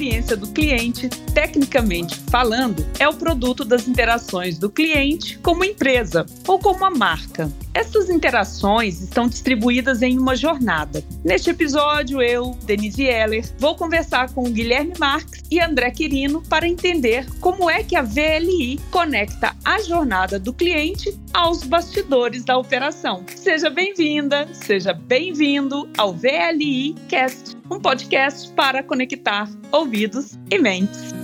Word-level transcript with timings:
experiência 0.00 0.34
do 0.34 0.46
cliente, 0.46 1.10
tecnicamente 1.34 2.18
falando, 2.30 2.86
é 2.98 3.06
o 3.06 3.12
produto 3.12 3.66
das 3.66 3.86
interações 3.86 4.58
do 4.58 4.70
cliente 4.70 5.38
como 5.40 5.62
empresa 5.62 6.24
ou 6.48 6.58
como 6.58 6.86
a 6.86 6.90
marca. 6.90 7.52
Essas 7.74 8.08
interações 8.08 9.02
estão 9.02 9.28
distribuídas 9.28 10.00
em 10.00 10.18
uma 10.18 10.34
jornada. 10.34 11.04
Neste 11.22 11.50
episódio, 11.50 12.22
eu, 12.22 12.56
Denise 12.64 13.04
Heller, 13.04 13.44
vou 13.58 13.76
conversar 13.76 14.32
com 14.32 14.50
Guilherme 14.50 14.94
Marques 14.98 15.42
e 15.50 15.60
André 15.60 15.90
Quirino 15.90 16.42
para 16.48 16.66
entender 16.66 17.26
como 17.38 17.68
é 17.68 17.84
que 17.84 17.94
a 17.94 18.02
VLI 18.02 18.80
conecta 18.90 19.54
a 19.62 19.82
jornada 19.82 20.38
do 20.38 20.52
cliente 20.52 21.14
aos 21.34 21.62
bastidores 21.62 22.42
da 22.42 22.56
operação. 22.56 23.24
Seja 23.36 23.68
bem-vinda, 23.68 24.48
seja 24.52 24.94
bem-vindo 24.94 25.86
ao 25.98 26.14
VLI 26.14 26.94
Cast, 27.06 27.59
um 27.70 27.78
podcast 27.78 28.50
para 28.52 28.82
conectar 28.82 29.48
ouvidos 29.70 30.36
e 30.50 30.58
mentes. 30.58 31.14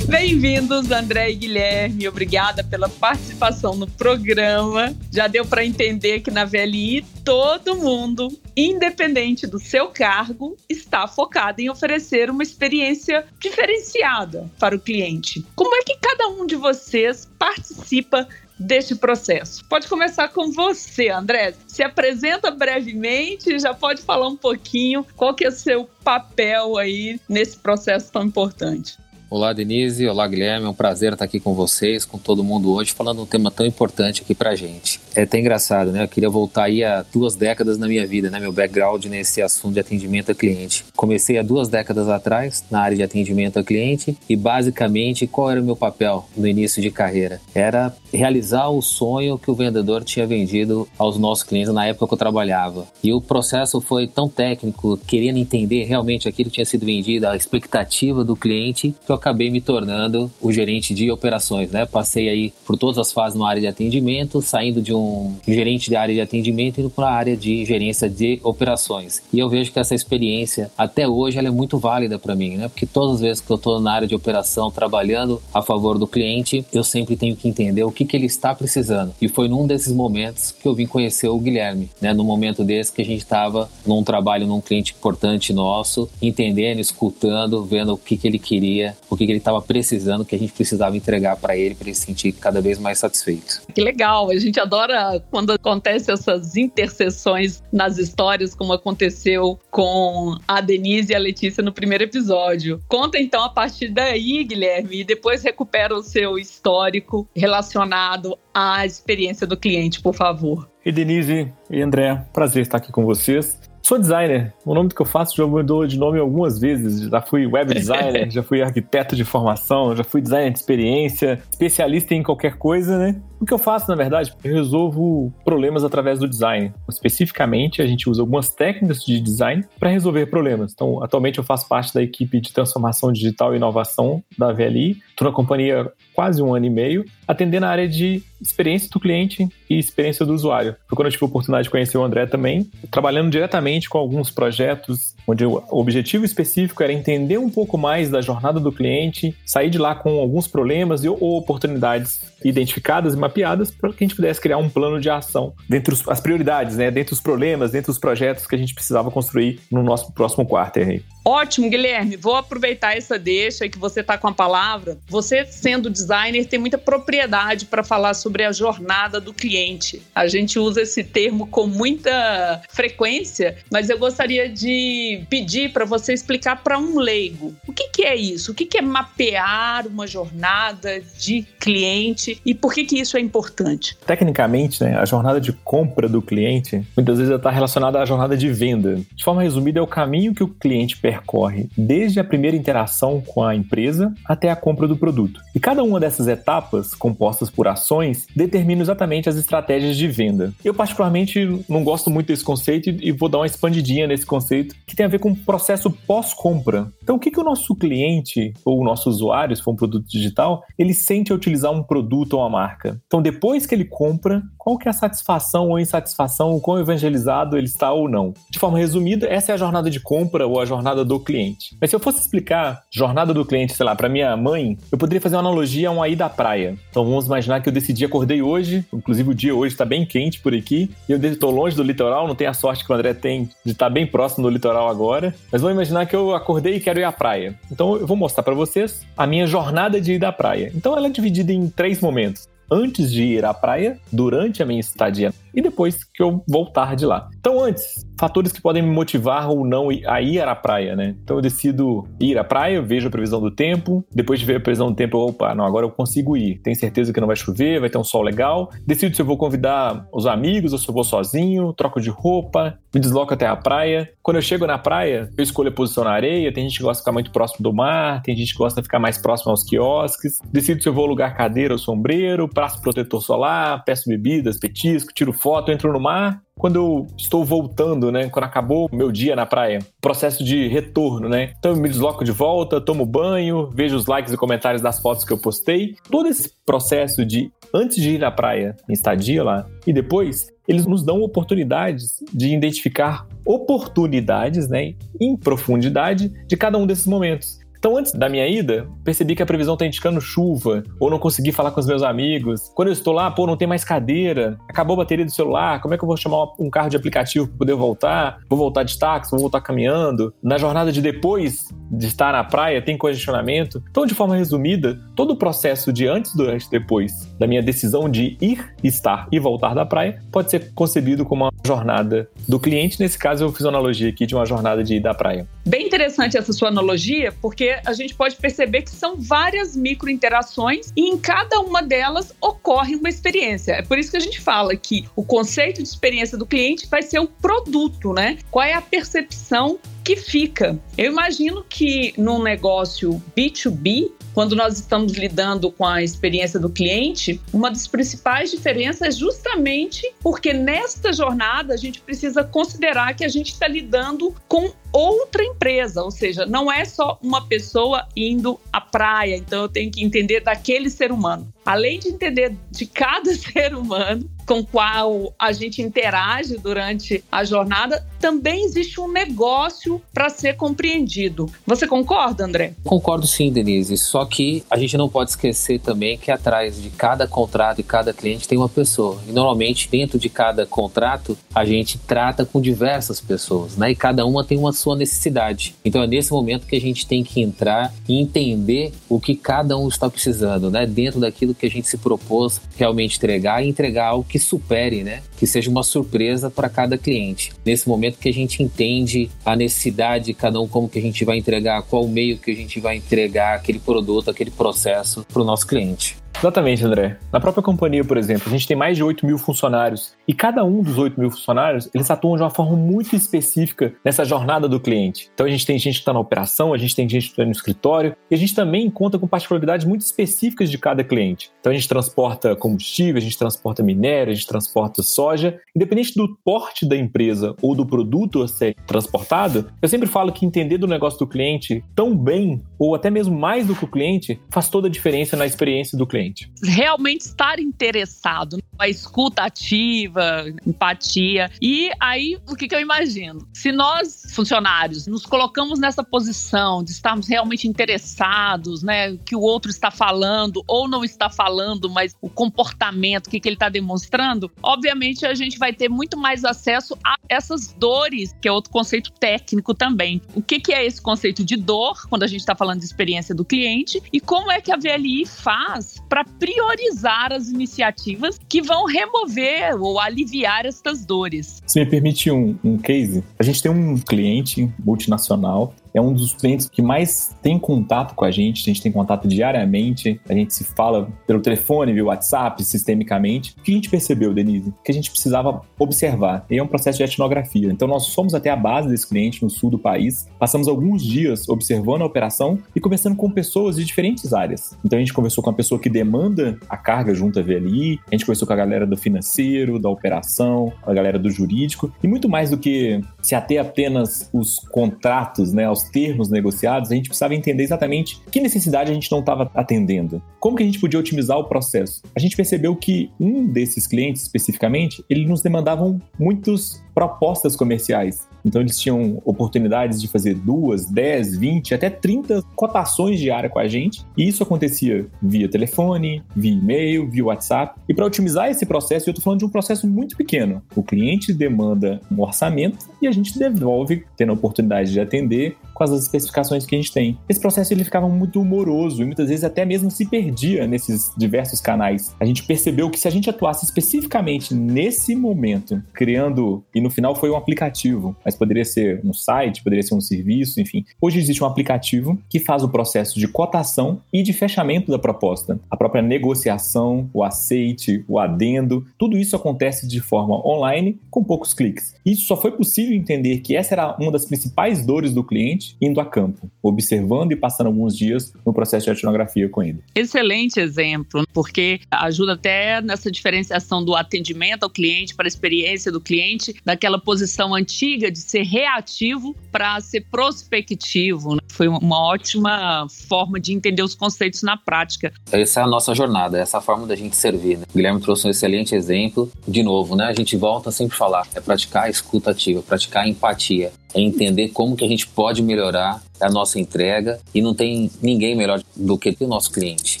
Bem-vindos, 0.06 0.90
André 0.90 1.30
e 1.30 1.34
Guilherme. 1.34 2.08
Obrigada 2.08 2.64
pela 2.64 2.88
participação 2.88 3.76
no 3.76 3.86
programa. 3.86 4.94
Já 5.12 5.26
deu 5.26 5.44
para 5.44 5.64
entender 5.64 6.20
que 6.20 6.30
na 6.30 6.44
VLI 6.44 7.04
todo 7.24 7.76
mundo, 7.76 8.28
independente 8.56 9.46
do 9.46 9.58
seu 9.58 9.88
cargo, 9.88 10.56
está 10.68 11.06
focado 11.06 11.60
em 11.60 11.68
oferecer 11.68 12.30
uma 12.30 12.42
experiência 12.42 13.26
diferenciada 13.38 14.50
para 14.58 14.74
o 14.74 14.80
cliente. 14.80 15.44
Como 15.54 15.74
é 15.76 15.82
que 15.82 15.96
cada 15.98 16.28
um 16.28 16.46
de 16.46 16.56
vocês 16.56 17.28
participa 17.38 18.26
deste 18.58 18.94
processo. 18.94 19.64
Pode 19.66 19.86
começar 19.86 20.28
com 20.28 20.50
você, 20.52 21.08
André. 21.08 21.54
Se 21.66 21.82
apresenta 21.82 22.50
brevemente 22.50 23.58
já 23.58 23.72
pode 23.72 24.02
falar 24.02 24.28
um 24.28 24.36
pouquinho 24.36 25.06
qual 25.16 25.34
que 25.34 25.44
é 25.44 25.48
o 25.48 25.52
seu 25.52 25.88
papel 26.02 26.76
aí 26.76 27.20
nesse 27.28 27.56
processo 27.56 28.10
tão 28.12 28.24
importante. 28.24 28.98
Olá, 29.30 29.52
Denise. 29.52 30.08
Olá, 30.08 30.26
Guilherme. 30.26 30.64
É 30.64 30.68
um 30.70 30.74
prazer 30.74 31.12
estar 31.12 31.26
aqui 31.26 31.38
com 31.38 31.52
vocês, 31.52 32.06
com 32.06 32.16
todo 32.16 32.42
mundo 32.42 32.72
hoje, 32.72 32.94
falando 32.94 33.20
um 33.20 33.26
tema 33.26 33.50
tão 33.50 33.66
importante 33.66 34.22
aqui 34.22 34.34
pra 34.34 34.56
gente. 34.56 34.98
É 35.14 35.24
até 35.24 35.38
engraçado, 35.38 35.92
né? 35.92 36.04
Eu 36.04 36.08
queria 36.08 36.30
voltar 36.30 36.64
aí 36.64 36.82
a 36.82 37.04
duas 37.12 37.36
décadas 37.36 37.76
na 37.76 37.86
minha 37.86 38.06
vida, 38.06 38.30
né? 38.30 38.40
Meu 38.40 38.52
background 38.52 39.04
nesse 39.04 39.42
assunto 39.42 39.74
de 39.74 39.80
atendimento 39.80 40.32
a 40.32 40.34
cliente. 40.34 40.86
Comecei 40.96 41.36
há 41.36 41.42
duas 41.42 41.68
décadas 41.68 42.08
atrás 42.08 42.64
na 42.70 42.80
área 42.80 42.96
de 42.96 43.02
atendimento 43.02 43.58
a 43.58 43.62
cliente 43.62 44.16
e, 44.26 44.34
basicamente, 44.34 45.26
qual 45.26 45.50
era 45.50 45.60
o 45.60 45.64
meu 45.64 45.76
papel 45.76 46.26
no 46.34 46.46
início 46.46 46.80
de 46.80 46.90
carreira? 46.90 47.38
Era 47.54 47.94
realizar 48.10 48.68
o 48.68 48.80
sonho 48.80 49.38
que 49.38 49.50
o 49.50 49.54
vendedor 49.54 50.04
tinha 50.04 50.26
vendido 50.26 50.88
aos 50.96 51.18
nossos 51.18 51.44
clientes 51.44 51.74
na 51.74 51.84
época 51.84 52.06
que 52.06 52.14
eu 52.14 52.18
trabalhava. 52.18 52.86
E 53.04 53.12
o 53.12 53.20
processo 53.20 53.78
foi 53.78 54.06
tão 54.06 54.26
técnico, 54.26 54.98
querendo 55.06 55.36
entender 55.36 55.84
realmente 55.84 56.26
aquilo 56.26 56.48
que 56.48 56.54
tinha 56.54 56.64
sido 56.64 56.86
vendido, 56.86 57.28
a 57.28 57.36
expectativa 57.36 58.24
do 58.24 58.34
cliente, 58.34 58.94
que 59.04 59.12
eu 59.12 59.17
acabei 59.18 59.50
me 59.50 59.60
tornando 59.60 60.30
o 60.40 60.52
gerente 60.52 60.94
de 60.94 61.10
operações, 61.10 61.70
né? 61.70 61.84
Passei 61.84 62.28
aí 62.28 62.52
por 62.64 62.76
todas 62.76 62.98
as 62.98 63.12
fases 63.12 63.38
na 63.38 63.48
área 63.48 63.60
de 63.60 63.66
atendimento, 63.66 64.40
saindo 64.40 64.80
de 64.80 64.94
um 64.94 65.36
gerente 65.46 65.90
de 65.90 65.96
área 65.96 66.14
de 66.14 66.20
atendimento 66.20 66.80
indo 66.80 66.90
para 66.90 67.08
a 67.08 67.12
área 67.12 67.36
de 67.36 67.64
gerência 67.64 68.08
de 68.08 68.40
operações. 68.42 69.22
E 69.32 69.38
eu 69.38 69.48
vejo 69.48 69.72
que 69.72 69.78
essa 69.78 69.94
experiência 69.94 70.70
até 70.76 71.06
hoje 71.06 71.38
ela 71.38 71.48
é 71.48 71.50
muito 71.50 71.78
válida 71.78 72.18
para 72.18 72.34
mim, 72.34 72.56
né? 72.56 72.68
Porque 72.68 72.86
todas 72.86 73.16
as 73.16 73.20
vezes 73.20 73.40
que 73.40 73.50
eu 73.50 73.56
estou 73.56 73.80
na 73.80 73.92
área 73.92 74.08
de 74.08 74.14
operação 74.14 74.70
trabalhando 74.70 75.42
a 75.52 75.62
favor 75.62 75.98
do 75.98 76.06
cliente, 76.06 76.64
eu 76.72 76.84
sempre 76.84 77.16
tenho 77.16 77.36
que 77.36 77.48
entender 77.48 77.84
o 77.84 77.92
que, 77.92 78.04
que 78.04 78.16
ele 78.16 78.26
está 78.26 78.54
precisando. 78.54 79.14
E 79.20 79.28
foi 79.28 79.48
num 79.48 79.66
desses 79.66 79.92
momentos 79.92 80.52
que 80.52 80.66
eu 80.66 80.74
vim 80.74 80.86
conhecer 80.86 81.28
o 81.28 81.38
Guilherme, 81.38 81.90
né? 82.00 82.14
No 82.14 82.24
momento 82.24 82.64
desse 82.64 82.92
que 82.92 83.02
a 83.02 83.04
gente 83.04 83.22
estava 83.22 83.68
num 83.86 84.02
trabalho 84.02 84.46
num 84.46 84.60
cliente 84.60 84.94
importante 84.98 85.52
nosso, 85.52 86.08
entendendo, 86.20 86.80
escutando, 86.80 87.64
vendo 87.64 87.94
o 87.94 87.98
que, 87.98 88.16
que 88.16 88.26
ele 88.26 88.38
queria, 88.38 88.96
o 89.08 89.16
que, 89.16 89.24
que 89.24 89.32
ele 89.32 89.38
estava 89.38 89.60
precisando, 89.60 90.24
que 90.24 90.34
a 90.34 90.38
gente 90.38 90.52
precisava 90.52 90.96
entregar 90.96 91.36
para 91.36 91.56
ele 91.56 91.74
para 91.74 91.88
ele 91.88 91.94
se 91.94 92.06
sentir 92.06 92.32
cada 92.32 92.60
vez 92.60 92.78
mais 92.78 92.98
satisfeito. 92.98 93.62
Que 93.74 93.80
legal, 93.80 94.30
a 94.30 94.36
gente 94.38 94.58
adora 94.60 95.22
quando 95.30 95.52
acontecem 95.52 96.12
essas 96.12 96.56
interseções 96.56 97.62
nas 97.72 97.98
histórias, 97.98 98.54
como 98.54 98.72
aconteceu 98.72 99.58
com 99.70 100.36
a 100.46 100.60
Denise 100.60 101.12
e 101.12 101.16
a 101.16 101.18
Letícia 101.18 101.62
no 101.62 101.72
primeiro 101.72 102.04
episódio. 102.04 102.82
Conta 102.88 103.18
então 103.18 103.42
a 103.42 103.48
partir 103.48 103.88
daí, 103.88 104.44
Guilherme, 104.44 105.00
e 105.00 105.04
depois 105.04 105.42
recupera 105.42 105.94
o 105.94 106.02
seu 106.02 106.38
histórico 106.38 107.28
relacionado 107.34 108.36
à 108.52 108.84
experiência 108.84 109.46
do 109.46 109.56
cliente, 109.56 110.00
por 110.00 110.14
favor. 110.14 110.68
E 110.84 110.92
Denise 110.92 111.52
e 111.70 111.82
André, 111.82 112.24
prazer 112.32 112.62
estar 112.62 112.78
aqui 112.78 112.90
com 112.90 113.04
vocês. 113.04 113.67
Sou 113.88 113.98
designer. 113.98 114.52
O 114.66 114.74
nome 114.74 114.90
que 114.90 115.00
eu 115.00 115.06
faço 115.06 115.34
já 115.34 115.46
mudou 115.46 115.86
de 115.86 115.98
nome 115.98 116.18
algumas 116.18 116.58
vezes. 116.58 117.08
Já 117.08 117.22
fui 117.22 117.46
web 117.46 117.72
designer, 117.72 118.28
já 118.30 118.42
fui 118.42 118.60
arquiteto 118.60 119.16
de 119.16 119.24
formação, 119.24 119.96
já 119.96 120.04
fui 120.04 120.20
designer 120.20 120.50
de 120.50 120.58
experiência, 120.58 121.40
especialista 121.50 122.14
em 122.14 122.22
qualquer 122.22 122.58
coisa, 122.58 122.98
né? 122.98 123.16
O 123.40 123.46
que 123.46 123.54
eu 123.54 123.58
faço, 123.58 123.88
na 123.88 123.94
verdade, 123.94 124.32
eu 124.42 124.54
resolvo 124.54 125.32
problemas 125.44 125.84
através 125.84 126.18
do 126.18 126.28
design. 126.28 126.72
Especificamente, 126.88 127.80
a 127.80 127.86
gente 127.86 128.10
usa 128.10 128.20
algumas 128.20 128.50
técnicas 128.50 129.04
de 129.04 129.20
design 129.20 129.64
para 129.78 129.90
resolver 129.90 130.26
problemas. 130.26 130.72
Então, 130.72 131.02
atualmente 131.02 131.38
eu 131.38 131.44
faço 131.44 131.68
parte 131.68 131.94
da 131.94 132.02
equipe 132.02 132.40
de 132.40 132.52
transformação 132.52 133.12
digital 133.12 133.54
e 133.54 133.56
inovação 133.56 134.22
da 134.36 134.52
VLI. 134.52 134.98
Estou 135.10 135.28
na 135.28 135.34
companhia 135.34 135.90
quase 136.14 136.42
um 136.42 136.52
ano 136.52 136.66
e 136.66 136.70
meio, 136.70 137.04
atendendo 137.28 137.66
a 137.66 137.68
área 137.68 137.88
de 137.88 138.22
experiência 138.40 138.88
do 138.90 138.98
cliente 138.98 139.48
e 139.70 139.78
experiência 139.78 140.26
do 140.26 140.32
usuário. 140.32 140.74
Foi 140.88 140.96
quando 140.96 141.06
eu 141.06 141.12
tive 141.12 141.24
a 141.24 141.28
oportunidade 141.28 141.64
de 141.64 141.70
conhecer 141.70 141.96
o 141.96 142.02
André 142.02 142.26
também, 142.26 142.68
trabalhando 142.90 143.30
diretamente 143.30 143.88
com 143.88 143.98
alguns 143.98 144.30
projetos 144.30 145.14
onde 145.26 145.44
o 145.44 145.62
objetivo 145.70 146.24
específico 146.24 146.82
era 146.82 146.92
entender 146.92 147.38
um 147.38 147.50
pouco 147.50 147.76
mais 147.76 148.10
da 148.10 148.20
jornada 148.20 148.58
do 148.58 148.72
cliente, 148.72 149.36
sair 149.44 149.68
de 149.68 149.78
lá 149.78 149.94
com 149.94 150.18
alguns 150.18 150.48
problemas 150.48 151.04
ou 151.04 151.36
oportunidades 151.36 152.32
identificadas 152.42 153.14
e 153.14 153.16
mapeadas 153.28 153.70
para 153.70 153.92
que 153.92 154.04
a 154.04 154.06
gente 154.06 154.16
pudesse 154.16 154.40
criar 154.40 154.58
um 154.58 154.68
plano 154.68 155.00
de 155.00 155.10
ação 155.10 155.52
dentre 155.68 155.92
os, 155.92 156.06
as 156.08 156.20
prioridades, 156.20 156.76
né, 156.76 156.90
dentre 156.90 157.12
os 157.12 157.20
problemas, 157.20 157.70
dentre 157.70 157.90
os 157.90 157.98
projetos 157.98 158.46
que 158.46 158.54
a 158.54 158.58
gente 158.58 158.74
precisava 158.74 159.10
construir 159.10 159.60
no 159.70 159.82
nosso 159.82 160.12
próximo 160.12 160.46
quarter. 160.46 161.02
Ótimo, 161.28 161.68
Guilherme. 161.68 162.16
Vou 162.16 162.36
aproveitar 162.36 162.96
essa 162.96 163.18
deixa 163.18 163.68
que 163.68 163.78
você 163.78 164.00
está 164.00 164.16
com 164.16 164.28
a 164.28 164.32
palavra. 164.32 164.96
Você, 165.08 165.44
sendo 165.44 165.90
designer, 165.90 166.46
tem 166.46 166.58
muita 166.58 166.78
propriedade 166.78 167.66
para 167.66 167.84
falar 167.84 168.14
sobre 168.14 168.44
a 168.44 168.50
jornada 168.50 169.20
do 169.20 169.34
cliente. 169.34 170.00
A 170.14 170.26
gente 170.26 170.58
usa 170.58 170.80
esse 170.80 171.04
termo 171.04 171.46
com 171.46 171.66
muita 171.66 172.62
frequência, 172.70 173.58
mas 173.70 173.90
eu 173.90 173.98
gostaria 173.98 174.48
de 174.48 175.22
pedir 175.28 175.70
para 175.70 175.84
você 175.84 176.14
explicar 176.14 176.62
para 176.62 176.78
um 176.78 176.98
leigo 176.98 177.54
o 177.66 177.74
que, 177.74 177.90
que 177.90 178.06
é 178.06 178.16
isso, 178.16 178.52
o 178.52 178.54
que, 178.54 178.64
que 178.64 178.78
é 178.78 178.82
mapear 178.82 179.86
uma 179.86 180.06
jornada 180.06 181.02
de 181.18 181.44
cliente 181.60 182.40
e 182.42 182.54
por 182.54 182.72
que, 182.72 182.86
que 182.86 182.98
isso 182.98 183.18
é 183.18 183.20
importante. 183.20 183.98
Tecnicamente, 184.06 184.82
né, 184.82 184.96
a 184.96 185.04
jornada 185.04 185.38
de 185.38 185.52
compra 185.52 186.08
do 186.08 186.22
cliente 186.22 186.82
muitas 186.96 187.18
vezes 187.18 187.34
está 187.34 187.50
relacionada 187.50 188.00
à 188.00 188.06
jornada 188.06 188.34
de 188.34 188.50
venda. 188.50 189.02
De 189.14 189.22
forma 189.22 189.42
resumida, 189.42 189.78
é 189.78 189.82
o 189.82 189.86
caminho 189.86 190.34
que 190.34 190.42
o 190.42 190.48
cliente 190.48 190.96
percorre 190.96 191.17
percorre 191.18 191.68
desde 191.76 192.20
a 192.20 192.24
primeira 192.24 192.56
interação 192.56 193.20
com 193.20 193.42
a 193.42 193.54
empresa 193.54 194.14
até 194.24 194.50
a 194.50 194.56
compra 194.56 194.86
do 194.86 194.96
produto. 194.96 195.40
E 195.54 195.60
cada 195.60 195.82
uma 195.82 195.98
dessas 195.98 196.26
etapas, 196.28 196.94
compostas 196.94 197.50
por 197.50 197.66
ações, 197.66 198.26
determina 198.34 198.82
exatamente 198.82 199.28
as 199.28 199.36
estratégias 199.36 199.96
de 199.96 200.06
venda. 200.08 200.52
Eu, 200.64 200.72
particularmente, 200.72 201.64
não 201.68 201.82
gosto 201.82 202.10
muito 202.10 202.28
desse 202.28 202.44
conceito 202.44 202.90
e 202.90 203.12
vou 203.12 203.28
dar 203.28 203.38
uma 203.38 203.46
expandidinha 203.46 204.06
nesse 204.06 204.24
conceito, 204.24 204.74
que 204.86 204.94
tem 204.94 205.06
a 205.06 205.08
ver 205.08 205.18
com 205.18 205.30
o 205.30 205.36
processo 205.36 205.90
pós-compra. 205.90 206.90
Então, 207.02 207.16
o 207.16 207.18
que, 207.18 207.30
que 207.30 207.40
o 207.40 207.44
nosso 207.44 207.74
cliente 207.74 208.52
ou 208.64 208.80
o 208.80 208.84
nosso 208.84 209.08
usuário, 209.08 209.56
se 209.56 209.62
for 209.62 209.72
um 209.72 209.76
produto 209.76 210.06
digital, 210.06 210.62
ele 210.78 210.94
sente 210.94 211.32
ao 211.32 211.36
utilizar 211.36 211.72
um 211.72 211.82
produto 211.82 212.34
ou 212.34 212.40
uma 212.40 212.50
marca? 212.50 213.00
Então, 213.06 213.20
depois 213.20 213.66
que 213.66 213.74
ele 213.74 213.84
compra, 213.84 214.42
qual 214.56 214.76
que 214.78 214.86
é 214.86 214.90
a 214.90 214.94
satisfação 214.94 215.70
ou 215.70 215.78
insatisfação, 215.78 216.54
o 216.54 216.60
quão 216.60 216.78
evangelizado 216.78 217.56
ele 217.56 217.66
está 217.66 217.92
ou 217.92 218.08
não? 218.08 218.32
De 218.50 218.58
forma 218.58 218.78
resumida, 218.78 219.26
essa 219.26 219.52
é 219.52 219.54
a 219.54 219.58
jornada 219.58 219.90
de 219.90 220.00
compra 220.00 220.46
ou 220.46 220.60
a 220.60 220.64
jornada 220.64 220.97
do 221.04 221.20
cliente. 221.20 221.76
Mas 221.80 221.90
se 221.90 221.96
eu 221.96 222.00
fosse 222.00 222.20
explicar 222.20 222.82
jornada 222.90 223.32
do 223.34 223.44
cliente, 223.44 223.74
sei 223.74 223.84
lá, 223.84 223.94
para 223.94 224.08
minha 224.08 224.36
mãe, 224.36 224.78
eu 224.90 224.98
poderia 224.98 225.20
fazer 225.20 225.36
uma 225.36 225.40
analogia 225.40 225.88
a 225.88 225.92
uma 225.92 226.08
ida 226.08 226.26
à 226.26 226.30
praia. 226.30 226.76
Então 226.90 227.04
vamos 227.04 227.26
imaginar 227.26 227.60
que 227.60 227.68
eu 227.68 227.72
decidi, 227.72 228.04
acordei 228.04 228.42
hoje, 228.42 228.84
inclusive 228.92 229.30
o 229.30 229.34
dia 229.34 229.54
hoje 229.54 229.74
está 229.74 229.84
bem 229.84 230.04
quente 230.04 230.40
por 230.40 230.54
aqui, 230.54 230.90
e 231.08 231.12
eu 231.12 231.18
estou 231.18 231.50
longe 231.50 231.76
do 231.76 231.82
litoral, 231.82 232.26
não 232.26 232.34
tenho 232.34 232.50
a 232.50 232.54
sorte 232.54 232.84
que 232.84 232.92
o 232.92 232.94
André 232.94 233.14
tem 233.14 233.48
de 233.64 233.72
estar 233.72 233.90
bem 233.90 234.06
próximo 234.06 234.44
do 234.44 234.50
litoral 234.50 234.88
agora, 234.88 235.34
mas 235.50 235.60
vamos 235.60 235.74
imaginar 235.74 236.06
que 236.06 236.16
eu 236.16 236.34
acordei 236.34 236.76
e 236.76 236.80
quero 236.80 236.98
ir 237.00 237.04
à 237.04 237.12
praia. 237.12 237.58
Então 237.70 237.96
eu 237.96 238.06
vou 238.06 238.16
mostrar 238.16 238.42
para 238.42 238.54
vocês 238.54 239.06
a 239.16 239.26
minha 239.26 239.46
jornada 239.46 240.00
de 240.00 240.14
ida 240.14 240.28
à 240.28 240.32
praia. 240.32 240.72
Então 240.74 240.96
ela 240.96 241.06
é 241.06 241.10
dividida 241.10 241.52
em 241.52 241.68
três 241.68 242.00
momentos 242.00 242.48
antes 242.70 243.10
de 243.10 243.22
ir 243.22 243.44
à 243.44 243.54
praia, 243.54 243.98
durante 244.12 244.62
a 244.62 244.66
minha 244.66 244.80
estadia 244.80 245.32
e 245.54 245.60
depois 245.60 246.04
que 246.04 246.22
eu 246.22 246.42
voltar 246.48 246.96
de 246.96 247.06
lá. 247.06 247.28
Então, 247.38 247.62
antes, 247.62 248.06
fatores 248.18 248.52
que 248.52 248.60
podem 248.60 248.82
me 248.82 248.90
motivar 248.90 249.50
ou 249.50 249.66
não 249.66 249.88
a 250.06 250.20
ir 250.20 250.40
à 250.40 250.54
praia, 250.54 250.96
né? 250.96 251.16
Então, 251.22 251.36
eu 251.36 251.42
decido 251.42 252.06
ir 252.20 252.38
à 252.38 252.44
praia, 252.44 252.82
vejo 252.82 253.08
a 253.08 253.10
previsão 253.10 253.40
do 253.40 253.50
tempo, 253.50 254.04
depois 254.12 254.40
de 254.40 254.46
ver 254.46 254.56
a 254.56 254.60
previsão 254.60 254.88
do 254.88 254.94
tempo, 254.94 255.16
eu, 255.16 255.22
opa, 255.28 255.54
não, 255.54 255.64
agora 255.64 255.86
eu 255.86 255.90
consigo 255.90 256.36
ir. 256.36 256.60
Tenho 256.62 256.76
certeza 256.76 257.12
que 257.12 257.20
não 257.20 257.26
vai 257.26 257.36
chover, 257.36 257.80
vai 257.80 257.90
ter 257.90 257.98
um 257.98 258.04
sol 258.04 258.22
legal. 258.22 258.70
Decido 258.86 259.14
se 259.14 259.22
eu 259.22 259.26
vou 259.26 259.36
convidar 259.36 260.06
os 260.12 260.26
amigos 260.26 260.72
ou 260.72 260.78
se 260.78 260.88
eu 260.88 260.94
vou 260.94 261.04
sozinho, 261.04 261.72
troco 261.72 262.00
de 262.00 262.10
roupa, 262.10 262.78
me 262.94 263.00
desloco 263.00 263.34
até 263.34 263.46
a 263.46 263.56
praia. 263.56 264.10
Quando 264.22 264.36
eu 264.36 264.42
chego 264.42 264.66
na 264.66 264.78
praia, 264.78 265.30
eu 265.36 265.42
escolho 265.42 265.68
a 265.68 265.72
posição 265.72 266.04
na 266.04 266.10
areia. 266.10 266.52
Tem 266.52 266.64
gente 266.64 266.78
que 266.78 266.82
gosta 266.82 266.98
de 266.98 267.02
ficar 267.02 267.12
muito 267.12 267.30
próximo 267.30 267.62
do 267.62 267.72
mar, 267.72 268.22
tem 268.22 268.36
gente 268.36 268.52
que 268.52 268.58
gosta 268.58 268.80
de 268.80 268.86
ficar 268.86 268.98
mais 268.98 269.18
próximo 269.18 269.50
aos 269.50 269.62
quiosques. 269.62 270.38
Decido 270.52 270.82
se 270.82 270.88
eu 270.88 270.92
vou 270.92 271.04
alugar 271.04 271.36
cadeira 271.36 271.74
ou 271.74 271.78
sombreiro, 271.78 272.48
praço 272.48 272.80
protetor 272.80 273.22
solar, 273.22 273.84
peço 273.84 274.08
bebidas, 274.08 274.58
petisco, 274.58 275.12
tiro 275.12 275.32
foto, 275.38 275.70
entro 275.70 275.92
no 275.92 276.00
mar 276.00 276.42
quando 276.58 276.76
eu 276.76 277.06
estou 277.16 277.44
voltando, 277.44 278.10
né? 278.10 278.28
Quando 278.28 278.44
acabou 278.44 278.88
o 278.90 278.96
meu 278.96 279.12
dia 279.12 279.36
na 279.36 279.46
praia, 279.46 279.78
processo 280.00 280.42
de 280.42 280.66
retorno, 280.66 281.28
né? 281.28 281.52
Então 281.58 281.72
eu 281.72 281.76
me 281.80 281.88
desloco 281.88 282.24
de 282.24 282.32
volta, 282.32 282.80
tomo 282.80 283.06
banho, 283.06 283.70
vejo 283.72 283.96
os 283.96 284.06
likes 284.06 284.32
e 284.32 284.36
comentários 284.36 284.82
das 284.82 285.00
fotos 285.00 285.24
que 285.24 285.32
eu 285.32 285.38
postei. 285.38 285.94
Todo 286.10 286.28
esse 286.28 286.52
processo 286.66 287.24
de 287.24 287.50
antes 287.72 287.96
de 288.02 288.14
ir 288.14 288.18
na 288.18 288.30
praia, 288.30 288.76
em 288.88 288.92
estadia 288.92 289.44
lá, 289.44 289.66
e 289.86 289.92
depois, 289.92 290.48
eles 290.66 290.86
nos 290.86 291.04
dão 291.04 291.22
oportunidades 291.22 292.22
de 292.32 292.54
identificar 292.54 293.26
oportunidades, 293.44 294.68
né, 294.68 294.94
em 295.20 295.36
profundidade 295.36 296.30
de 296.46 296.56
cada 296.56 296.76
um 296.76 296.86
desses 296.86 297.06
momentos. 297.06 297.58
Então, 297.78 297.96
antes 297.96 298.12
da 298.12 298.28
minha 298.28 298.46
ida, 298.46 298.88
percebi 299.04 299.36
que 299.36 299.42
a 299.42 299.46
previsão 299.46 299.74
está 299.74 299.86
indicando 299.86 300.20
chuva, 300.20 300.82
ou 300.98 301.08
não 301.08 301.18
consegui 301.18 301.52
falar 301.52 301.70
com 301.70 301.80
os 301.80 301.86
meus 301.86 302.02
amigos. 302.02 302.70
Quando 302.74 302.88
eu 302.88 302.92
estou 302.92 303.12
lá, 303.12 303.30
pô, 303.30 303.46
não 303.46 303.56
tem 303.56 303.68
mais 303.68 303.84
cadeira, 303.84 304.58
acabou 304.68 304.94
a 304.94 304.98
bateria 304.98 305.24
do 305.24 305.30
celular, 305.30 305.80
como 305.80 305.94
é 305.94 305.98
que 305.98 306.02
eu 306.02 306.08
vou 306.08 306.16
chamar 306.16 306.46
um 306.58 306.68
carro 306.68 306.90
de 306.90 306.96
aplicativo 306.96 307.46
para 307.46 307.58
poder 307.58 307.74
voltar? 307.74 308.38
Vou 308.48 308.58
voltar 308.58 308.82
de 308.82 308.98
táxi, 308.98 309.30
vou 309.30 309.40
voltar 309.40 309.60
caminhando. 309.60 310.34
Na 310.42 310.58
jornada 310.58 310.90
de 310.90 311.00
depois 311.00 311.68
de 311.90 312.06
estar 312.06 312.32
na 312.32 312.44
praia, 312.44 312.82
tem 312.82 312.98
congestionamento. 312.98 313.82
Então, 313.90 314.04
de 314.04 314.14
forma 314.14 314.36
resumida, 314.36 314.98
todo 315.14 315.32
o 315.32 315.36
processo 315.36 315.92
de 315.92 316.06
antes, 316.06 316.34
durante 316.34 316.66
e 316.66 316.70
depois 316.70 317.32
da 317.38 317.46
minha 317.46 317.62
decisão 317.62 318.08
de 318.08 318.36
ir, 318.40 318.74
estar 318.82 319.28
e 319.30 319.38
voltar 319.38 319.74
da 319.74 319.86
praia 319.86 320.20
pode 320.32 320.50
ser 320.50 320.72
concebido 320.74 321.24
como 321.24 321.44
uma 321.44 321.52
jornada 321.64 322.28
do 322.48 322.58
cliente. 322.58 323.00
Nesse 323.00 323.18
caso, 323.18 323.44
eu 323.44 323.52
fiz 323.52 323.62
uma 323.62 323.70
analogia 323.70 324.08
aqui 324.08 324.26
de 324.26 324.34
uma 324.34 324.44
jornada 324.44 324.82
de 324.82 324.96
ir 324.96 325.00
da 325.00 325.14
praia. 325.14 325.46
Bem 325.68 325.84
interessante 325.84 326.38
essa 326.38 326.50
sua 326.50 326.68
analogia, 326.68 327.30
porque 327.42 327.78
a 327.84 327.92
gente 327.92 328.14
pode 328.14 328.36
perceber 328.36 328.80
que 328.80 328.90
são 328.90 329.16
várias 329.20 329.76
micro 329.76 330.08
interações 330.08 330.90
e 330.96 331.10
em 331.10 331.18
cada 331.18 331.60
uma 331.60 331.82
delas 331.82 332.34
ocorre 332.40 332.96
uma 332.96 333.10
experiência. 333.10 333.72
É 333.72 333.82
por 333.82 333.98
isso 333.98 334.10
que 334.10 334.16
a 334.16 334.20
gente 334.20 334.40
fala 334.40 334.74
que 334.74 335.06
o 335.14 335.22
conceito 335.22 335.82
de 335.82 335.88
experiência 335.88 336.38
do 336.38 336.46
cliente 336.46 336.86
vai 336.86 337.02
ser 337.02 337.18
o 337.18 337.26
produto, 337.26 338.14
né? 338.14 338.38
Qual 338.50 338.64
é 338.64 338.72
a 338.72 338.80
percepção 338.80 339.78
que 340.08 340.16
fica. 340.16 340.80
Eu 340.96 341.12
imagino 341.12 341.62
que 341.68 342.14
num 342.16 342.42
negócio 342.42 343.22
B2B, 343.36 344.10
quando 344.38 344.54
nós 344.54 344.78
estamos 344.78 345.14
lidando 345.14 345.68
com 345.72 345.84
a 345.84 346.00
experiência 346.00 346.60
do 346.60 346.70
cliente, 346.70 347.40
uma 347.52 347.70
das 347.70 347.88
principais 347.88 348.52
diferenças 348.52 349.02
é 349.02 349.10
justamente 349.10 350.14
porque 350.20 350.52
nesta 350.52 351.12
jornada 351.12 351.74
a 351.74 351.76
gente 351.76 352.00
precisa 352.00 352.44
considerar 352.44 353.16
que 353.16 353.24
a 353.24 353.28
gente 353.28 353.50
está 353.50 353.66
lidando 353.66 354.32
com 354.46 354.72
outra 354.92 355.42
empresa, 355.42 356.04
ou 356.04 356.12
seja, 356.12 356.46
não 356.46 356.70
é 356.70 356.84
só 356.84 357.18
uma 357.20 357.48
pessoa 357.48 358.06
indo 358.14 358.60
à 358.72 358.80
praia, 358.80 359.34
então 359.34 359.62
eu 359.62 359.68
tenho 359.68 359.90
que 359.90 360.04
entender 360.04 360.38
daquele 360.38 360.88
ser 360.88 361.10
humano. 361.10 361.52
Além 361.66 361.98
de 361.98 362.10
entender 362.10 362.56
de 362.70 362.86
cada 362.86 363.34
ser 363.34 363.74
humano 363.74 364.30
com 364.48 364.64
qual 364.64 365.34
a 365.38 365.52
gente 365.52 365.82
interage 365.82 366.56
durante 366.56 367.22
a 367.30 367.44
jornada, 367.44 368.02
também 368.18 368.64
existe 368.64 368.98
um 368.98 369.12
negócio 369.12 370.00
para 370.12 370.30
ser 370.30 370.56
compreendido. 370.56 371.50
Você 371.66 371.86
concorda, 371.86 372.46
André? 372.46 372.72
Concordo 372.82 373.26
sim, 373.26 373.52
Denise. 373.52 373.98
Só 373.98 374.24
que 374.24 374.64
a 374.70 374.78
gente 374.78 374.96
não 374.96 375.06
pode 375.06 375.30
esquecer 375.30 375.78
também 375.80 376.16
que 376.16 376.30
atrás 376.30 376.80
de 376.80 376.88
cada 376.88 377.28
contrato 377.28 377.80
e 377.80 377.84
cada 377.84 378.14
cliente 378.14 378.48
tem 378.48 378.56
uma 378.56 378.70
pessoa. 378.70 379.20
E 379.28 379.32
normalmente 379.32 379.86
dentro 379.90 380.18
de 380.18 380.30
cada 380.30 380.64
contrato 380.64 381.36
a 381.54 381.66
gente 381.66 381.98
trata 381.98 382.46
com 382.46 382.58
diversas 382.58 383.20
pessoas, 383.20 383.76
né? 383.76 383.90
E 383.90 383.94
cada 383.94 384.24
uma 384.24 384.42
tem 384.42 384.56
uma 384.56 384.72
sua 384.72 384.96
necessidade. 384.96 385.74
Então 385.84 386.02
é 386.02 386.06
nesse 386.06 386.32
momento 386.32 386.66
que 386.66 386.76
a 386.76 386.80
gente 386.80 387.06
tem 387.06 387.22
que 387.22 387.42
entrar 387.42 387.92
e 388.08 388.18
entender 388.18 388.92
o 389.10 389.20
que 389.20 389.36
cada 389.36 389.76
um 389.76 389.88
está 389.88 390.08
precisando, 390.08 390.70
né? 390.70 390.86
Dentro 390.86 391.20
daquilo 391.20 391.54
que 391.54 391.66
a 391.66 391.70
gente 391.70 391.86
se 391.86 391.98
propôs 391.98 392.60
realmente 392.76 393.18
entregar 393.18 393.62
e 393.62 393.68
entregar 393.68 394.06
algo 394.06 394.24
que 394.24 394.37
supere, 394.38 395.02
né? 395.02 395.22
Que 395.36 395.46
seja 395.46 395.70
uma 395.70 395.82
surpresa 395.82 396.50
para 396.50 396.68
cada 396.68 396.98
cliente. 396.98 397.52
Nesse 397.64 397.88
momento 397.88 398.18
que 398.18 398.28
a 398.28 398.32
gente 398.32 398.62
entende 398.62 399.30
a 399.44 399.56
necessidade 399.56 400.26
de 400.26 400.34
cada 400.34 400.60
um, 400.60 400.68
como 400.68 400.88
que 400.88 400.98
a 400.98 401.02
gente 401.02 401.24
vai 401.24 401.38
entregar, 401.38 401.82
qual 401.82 402.04
o 402.04 402.08
meio 402.08 402.38
que 402.38 402.50
a 402.50 402.54
gente 402.54 402.80
vai 402.80 402.96
entregar 402.96 403.54
aquele 403.54 403.78
produto, 403.78 404.30
aquele 404.30 404.50
processo 404.50 405.24
para 405.32 405.42
o 405.42 405.44
nosso 405.44 405.66
cliente. 405.66 406.16
Exatamente, 406.38 406.84
André. 406.84 407.16
Na 407.32 407.40
própria 407.40 407.62
companhia, 407.62 408.04
por 408.04 408.16
exemplo, 408.16 408.44
a 408.46 408.50
gente 408.50 408.66
tem 408.66 408.76
mais 408.76 408.96
de 408.96 409.02
8 409.02 409.26
mil 409.26 409.38
funcionários 409.38 410.14
e 410.26 410.32
cada 410.32 410.64
um 410.64 410.82
dos 410.82 410.96
8 410.96 411.18
mil 411.18 411.30
funcionários, 411.32 411.90
eles 411.92 412.08
atuam 412.10 412.36
de 412.36 412.42
uma 412.42 412.50
forma 412.50 412.76
muito 412.76 413.16
específica 413.16 413.92
nessa 414.04 414.24
jornada 414.24 414.68
do 414.68 414.78
cliente. 414.78 415.28
Então 415.34 415.46
a 415.46 415.50
gente 415.50 415.66
tem 415.66 415.76
gente 415.78 415.94
que 415.94 416.00
está 416.00 416.12
na 416.12 416.20
operação, 416.20 416.72
a 416.72 416.78
gente 416.78 416.94
tem 416.94 417.08
gente 417.08 417.24
que 417.24 417.32
está 417.32 417.44
no 417.44 417.50
escritório 417.50 418.14
e 418.30 418.34
a 418.36 418.38
gente 418.38 418.54
também 418.54 418.88
conta 418.88 419.18
com 419.18 419.26
particularidades 419.26 419.84
muito 419.84 420.02
específicas 420.02 420.70
de 420.70 420.78
cada 420.78 421.02
cliente. 421.02 421.50
Então 421.58 421.72
a 421.72 421.74
gente 421.74 421.88
transporta 421.88 422.54
combustível, 422.54 423.16
a 423.16 423.20
gente 423.20 423.36
transporta 423.36 423.82
minério, 423.82 424.27
a 424.28 424.34
gente 424.34 424.46
transporta 424.46 425.02
soja. 425.02 425.60
Independente 425.74 426.14
do 426.14 426.36
porte 426.44 426.86
da 426.86 426.96
empresa 426.96 427.54
ou 427.62 427.74
do 427.74 427.86
produto 427.86 428.42
a 428.42 428.48
ser 428.48 428.74
transportado, 428.86 429.70
eu 429.80 429.88
sempre 429.88 430.08
falo 430.08 430.32
que 430.32 430.44
entender 430.44 430.78
do 430.78 430.86
negócio 430.86 431.18
do 431.18 431.26
cliente 431.26 431.84
tão 431.94 432.16
bem 432.16 432.62
ou 432.78 432.94
até 432.94 433.10
mesmo 433.10 433.36
mais 433.36 433.66
do 433.66 433.74
que 433.74 433.84
o 433.84 433.88
cliente 433.88 434.40
faz 434.50 434.68
toda 434.68 434.88
a 434.88 434.90
diferença 434.90 435.36
na 435.36 435.46
experiência 435.46 435.98
do 435.98 436.06
cliente. 436.06 436.50
Realmente 436.62 437.22
estar 437.22 437.58
interessado, 437.58 438.58
a 438.78 438.88
escuta 438.88 439.42
ativa, 439.42 440.44
empatia. 440.66 441.50
E 441.60 441.90
aí, 441.98 442.38
o 442.48 442.54
que, 442.54 442.68
que 442.68 442.74
eu 442.74 442.80
imagino? 442.80 443.46
Se 443.52 443.72
nós, 443.72 444.22
funcionários, 444.34 445.06
nos 445.06 445.26
colocamos 445.26 445.78
nessa 445.78 446.04
posição 446.04 446.82
de 446.82 446.90
estarmos 446.90 447.26
realmente 447.26 447.66
interessados, 447.66 448.82
né, 448.82 449.16
que 449.24 449.34
o 449.34 449.40
outro 449.40 449.70
está 449.70 449.90
falando 449.90 450.62
ou 450.66 450.88
não 450.88 451.04
está 451.04 451.28
falando, 451.28 451.90
mas 451.90 452.14
o 452.20 452.28
comportamento, 452.28 453.26
o 453.26 453.30
que, 453.30 453.40
que 453.40 453.48
ele 453.48 453.56
está 453.56 453.68
demonstrando, 453.68 454.17
obviamente 454.62 455.24
a 455.26 455.34
gente 455.34 455.58
vai 455.58 455.72
ter 455.72 455.88
muito 455.88 456.16
mais 456.16 456.44
acesso 456.44 456.96
a 457.04 457.16
essas 457.28 457.72
dores, 457.72 458.34
que 458.40 458.48
é 458.48 458.52
outro 458.52 458.70
conceito 458.70 459.12
técnico 459.12 459.74
também. 459.74 460.20
O 460.34 460.42
que, 460.42 460.58
que 460.58 460.72
é 460.72 460.84
esse 460.84 461.00
conceito 461.00 461.44
de 461.44 461.56
dor, 461.56 462.06
quando 462.08 462.22
a 462.22 462.26
gente 462.26 462.40
está 462.40 462.54
falando 462.54 462.80
de 462.80 462.86
experiência 462.86 463.34
do 463.34 463.44
cliente, 463.44 464.02
e 464.12 464.20
como 464.20 464.50
é 464.50 464.60
que 464.60 464.72
a 464.72 464.76
VLI 464.76 465.26
faz 465.26 465.96
para 466.08 466.24
priorizar 466.24 467.32
as 467.32 467.48
iniciativas 467.48 468.38
que 468.48 468.62
vão 468.62 468.86
remover 468.86 469.80
ou 469.80 470.00
aliviar 470.00 470.66
estas 470.66 471.04
dores. 471.04 471.62
Se 471.66 471.78
me 471.78 471.86
permite 471.86 472.30
um, 472.30 472.58
um 472.64 472.78
case, 472.78 473.22
a 473.38 473.42
gente 473.42 473.62
tem 473.62 473.70
um 473.70 473.96
cliente 473.98 474.70
multinacional 474.78 475.74
é 475.94 476.00
um 476.00 476.12
dos 476.12 476.32
clientes 476.32 476.68
que 476.68 476.82
mais 476.82 477.36
tem 477.42 477.58
contato 477.58 478.14
com 478.14 478.24
a 478.24 478.30
gente, 478.30 478.62
a 478.62 478.72
gente 478.72 478.82
tem 478.82 478.92
contato 478.92 479.26
diariamente, 479.26 480.20
a 480.28 480.34
gente 480.34 480.54
se 480.54 480.64
fala 480.64 481.08
pelo 481.26 481.40
telefone, 481.40 481.92
via 481.92 482.04
WhatsApp, 482.04 482.62
sistemicamente. 482.64 483.54
O 483.58 483.62
que 483.62 483.72
a 483.72 483.74
gente 483.74 483.90
percebeu, 483.90 484.32
Denise? 484.32 484.72
Que 484.84 484.90
a 484.90 484.94
gente 484.94 485.10
precisava 485.10 485.62
observar. 485.78 486.44
E 486.50 486.58
é 486.58 486.62
um 486.62 486.66
processo 486.66 486.98
de 486.98 487.04
etnografia. 487.04 487.70
Então, 487.70 487.88
nós 487.88 488.12
fomos 488.14 488.34
até 488.34 488.50
a 488.50 488.56
base 488.56 488.88
desse 488.88 489.06
cliente 489.06 489.42
no 489.42 489.50
sul 489.50 489.70
do 489.70 489.78
país, 489.78 490.28
passamos 490.38 490.68
alguns 490.68 491.02
dias 491.02 491.48
observando 491.48 492.02
a 492.02 492.06
operação 492.06 492.58
e 492.74 492.80
conversando 492.80 493.16
com 493.16 493.30
pessoas 493.30 493.76
de 493.76 493.84
diferentes 493.84 494.32
áreas. 494.32 494.76
Então, 494.84 494.96
a 494.96 495.00
gente 495.00 495.12
conversou 495.12 495.42
com 495.42 495.50
a 495.50 495.54
pessoa 495.54 495.80
que 495.80 495.88
demanda 495.88 496.58
a 496.68 496.76
carga 496.76 497.14
junto 497.14 497.38
à 497.38 497.42
VLI, 497.42 498.00
a 498.06 498.14
gente 498.14 498.24
conversou 498.24 498.46
com 498.46 498.52
a 498.52 498.56
galera 498.56 498.86
do 498.86 498.96
financeiro, 498.96 499.78
da 499.78 499.88
operação, 499.88 500.72
a 500.86 500.92
galera 500.92 501.18
do 501.18 501.30
jurídico, 501.30 501.92
e 502.02 502.08
muito 502.08 502.28
mais 502.28 502.50
do 502.50 502.58
que 502.58 503.00
se 503.22 503.34
ater 503.34 503.60
apenas 503.60 504.28
os 504.32 504.58
contratos, 504.70 505.52
né, 505.52 505.68
aos 505.78 505.84
termos 505.84 506.28
negociados, 506.28 506.90
a 506.90 506.94
gente 506.94 507.08
precisava 507.08 507.34
entender 507.34 507.62
exatamente 507.62 508.20
que 508.30 508.40
necessidade 508.40 508.90
a 508.90 508.94
gente 508.94 509.10
não 509.10 509.20
estava 509.20 509.50
atendendo. 509.54 510.20
Como 510.40 510.56
que 510.56 510.62
a 510.62 510.66
gente 510.66 510.80
podia 510.80 510.98
otimizar 510.98 511.38
o 511.38 511.44
processo? 511.44 512.02
A 512.14 512.20
gente 512.20 512.36
percebeu 512.36 512.74
que 512.74 513.10
um 513.20 513.46
desses 513.46 513.86
clientes 513.86 514.22
especificamente, 514.22 515.04
ele 515.08 515.26
nos 515.26 515.40
demandavam 515.40 516.00
muitas 516.18 516.82
propostas 516.94 517.54
comerciais. 517.54 518.26
Então 518.44 518.60
eles 518.60 518.78
tinham 518.78 519.22
oportunidades 519.24 520.00
de 520.00 520.08
fazer 520.08 520.34
duas, 520.34 520.86
dez, 520.86 521.36
vinte, 521.36 521.74
até 521.74 521.90
30 521.90 522.42
cotações 522.56 523.20
diárias 523.20 523.52
com 523.52 523.58
a 523.58 523.68
gente. 523.68 524.04
E 524.16 524.26
isso 524.26 524.42
acontecia 524.42 525.06
via 525.22 525.48
telefone, 525.48 526.22
via 526.34 526.52
e-mail, 526.52 527.08
via 527.08 527.24
WhatsApp. 527.24 527.78
E 527.88 527.94
para 527.94 528.06
otimizar 528.06 528.48
esse 528.48 528.66
processo, 528.66 529.08
eu 529.08 529.12
estou 529.12 529.22
falando 529.22 529.40
de 529.40 529.44
um 529.44 529.50
processo 529.50 529.86
muito 529.86 530.16
pequeno. 530.16 530.62
O 530.74 530.82
cliente 530.82 531.32
demanda 531.32 532.00
um 532.10 532.20
orçamento 532.20 532.78
e 533.00 533.06
a 533.06 533.12
gente 533.12 533.38
devolve, 533.38 534.04
tendo 534.16 534.30
a 534.30 534.34
oportunidade 534.34 534.90
de 534.90 535.00
atender, 535.00 535.56
com 535.78 535.84
as 535.84 535.92
especificações 535.92 536.66
que 536.66 536.74
a 536.74 536.78
gente 536.78 536.92
tem. 536.92 537.16
Esse 537.28 537.38
processo 537.38 537.72
ele 537.72 537.84
ficava 537.84 538.08
muito 538.08 538.44
moroso 538.44 539.00
e 539.00 539.06
muitas 539.06 539.28
vezes 539.28 539.44
até 539.44 539.64
mesmo 539.64 539.90
se 539.90 540.04
perdia 540.04 540.66
nesses 540.66 541.12
diversos 541.16 541.60
canais. 541.60 542.14
A 542.18 542.24
gente 542.24 542.42
percebeu 542.42 542.90
que 542.90 542.98
se 542.98 543.06
a 543.06 543.10
gente 543.10 543.30
atuasse 543.30 543.64
especificamente 543.64 544.52
nesse 544.52 545.14
momento, 545.14 545.80
criando, 545.94 546.64
e 546.74 546.80
no 546.80 546.90
final 546.90 547.14
foi 547.14 547.30
um 547.30 547.36
aplicativo, 547.36 548.16
mas 548.24 548.34
poderia 548.34 548.64
ser 548.64 549.00
um 549.04 549.12
site, 549.12 549.62
poderia 549.62 549.84
ser 549.84 549.94
um 549.94 550.00
serviço, 550.00 550.60
enfim. 550.60 550.84
Hoje 551.00 551.20
existe 551.20 551.42
um 551.44 551.46
aplicativo 551.46 552.18
que 552.28 552.40
faz 552.40 552.64
o 552.64 552.68
processo 552.68 553.18
de 553.18 553.28
cotação 553.28 554.00
e 554.12 554.22
de 554.22 554.32
fechamento 554.32 554.90
da 554.90 554.98
proposta. 554.98 555.60
A 555.70 555.76
própria 555.76 556.02
negociação, 556.02 557.08
o 557.14 557.22
aceite, 557.22 558.04
o 558.08 558.18
adendo, 558.18 558.84
tudo 558.98 559.16
isso 559.16 559.36
acontece 559.36 559.86
de 559.86 560.00
forma 560.00 560.44
online 560.44 560.98
com 561.08 561.22
poucos 561.22 561.54
cliques. 561.54 561.94
Isso 562.04 562.26
só 562.26 562.36
foi 562.36 562.50
possível 562.50 562.96
entender 562.96 563.38
que 563.38 563.54
essa 563.54 563.74
era 563.74 563.96
uma 564.00 564.10
das 564.10 564.24
principais 564.24 564.84
dores 564.84 565.12
do 565.12 565.22
cliente 565.22 565.67
indo 565.80 566.00
a 566.00 566.06
campo, 566.06 566.50
observando 566.62 567.32
e 567.32 567.36
passando 567.36 567.68
alguns 567.68 567.96
dias 567.96 568.32
no 568.44 568.52
processo 568.52 568.86
de 568.86 568.92
etnografia 568.92 569.48
com 569.48 569.62
ele. 569.62 569.78
Excelente 569.94 570.60
exemplo, 570.60 571.24
porque 571.32 571.80
ajuda 571.90 572.34
até 572.34 572.80
nessa 572.80 573.10
diferenciação 573.10 573.84
do 573.84 573.94
atendimento 573.94 574.64
ao 574.64 574.70
cliente 574.70 575.14
para 575.14 575.26
a 575.26 575.28
experiência 575.28 575.90
do 575.90 576.00
cliente, 576.00 576.54
daquela 576.64 576.98
posição 576.98 577.54
antiga 577.54 578.10
de 578.10 578.18
ser 578.18 578.42
reativo 578.42 579.34
para 579.50 579.80
ser 579.80 580.06
prospectivo. 580.10 581.34
Né? 581.34 581.40
Foi 581.48 581.68
uma 581.68 582.00
ótima 582.00 582.86
forma 583.08 583.40
de 583.40 583.52
entender 583.52 583.82
os 583.82 583.94
conceitos 583.94 584.42
na 584.42 584.56
prática. 584.56 585.12
Essa 585.30 585.60
é 585.60 585.62
a 585.62 585.66
nossa 585.66 585.94
jornada, 585.94 586.38
essa 586.38 586.56
é 586.56 586.58
a 586.58 586.62
forma 586.62 586.86
da 586.86 586.96
gente 586.96 587.16
servir. 587.16 587.58
Né? 587.58 587.64
O 587.72 587.76
Guilherme 587.76 588.00
trouxe 588.00 588.26
um 588.26 588.30
excelente 588.30 588.74
exemplo. 588.74 589.30
De 589.46 589.62
novo, 589.62 589.96
né? 589.96 590.06
a 590.06 590.12
gente 590.12 590.36
volta 590.36 590.68
a 590.68 590.72
sempre 590.72 590.96
falar, 590.96 591.26
é 591.34 591.40
praticar 591.40 591.84
a 591.84 591.90
escuta 591.90 592.30
ativa, 592.30 592.62
praticar 592.62 593.04
a 593.04 593.08
empatia, 593.08 593.72
é 593.94 594.00
entender 594.00 594.48
como 594.48 594.76
que 594.76 594.84
a 594.84 594.88
gente 594.88 595.06
pode 595.06 595.42
melhorar 595.42 596.02
a 596.20 596.30
nossa 596.30 596.58
entrega 596.58 597.18
e 597.34 597.40
não 597.40 597.54
tem 597.54 597.90
ninguém 598.02 598.36
melhor 598.36 598.62
do 598.76 598.98
que 598.98 599.16
o 599.20 599.26
nosso 599.26 599.50
cliente, 599.50 600.00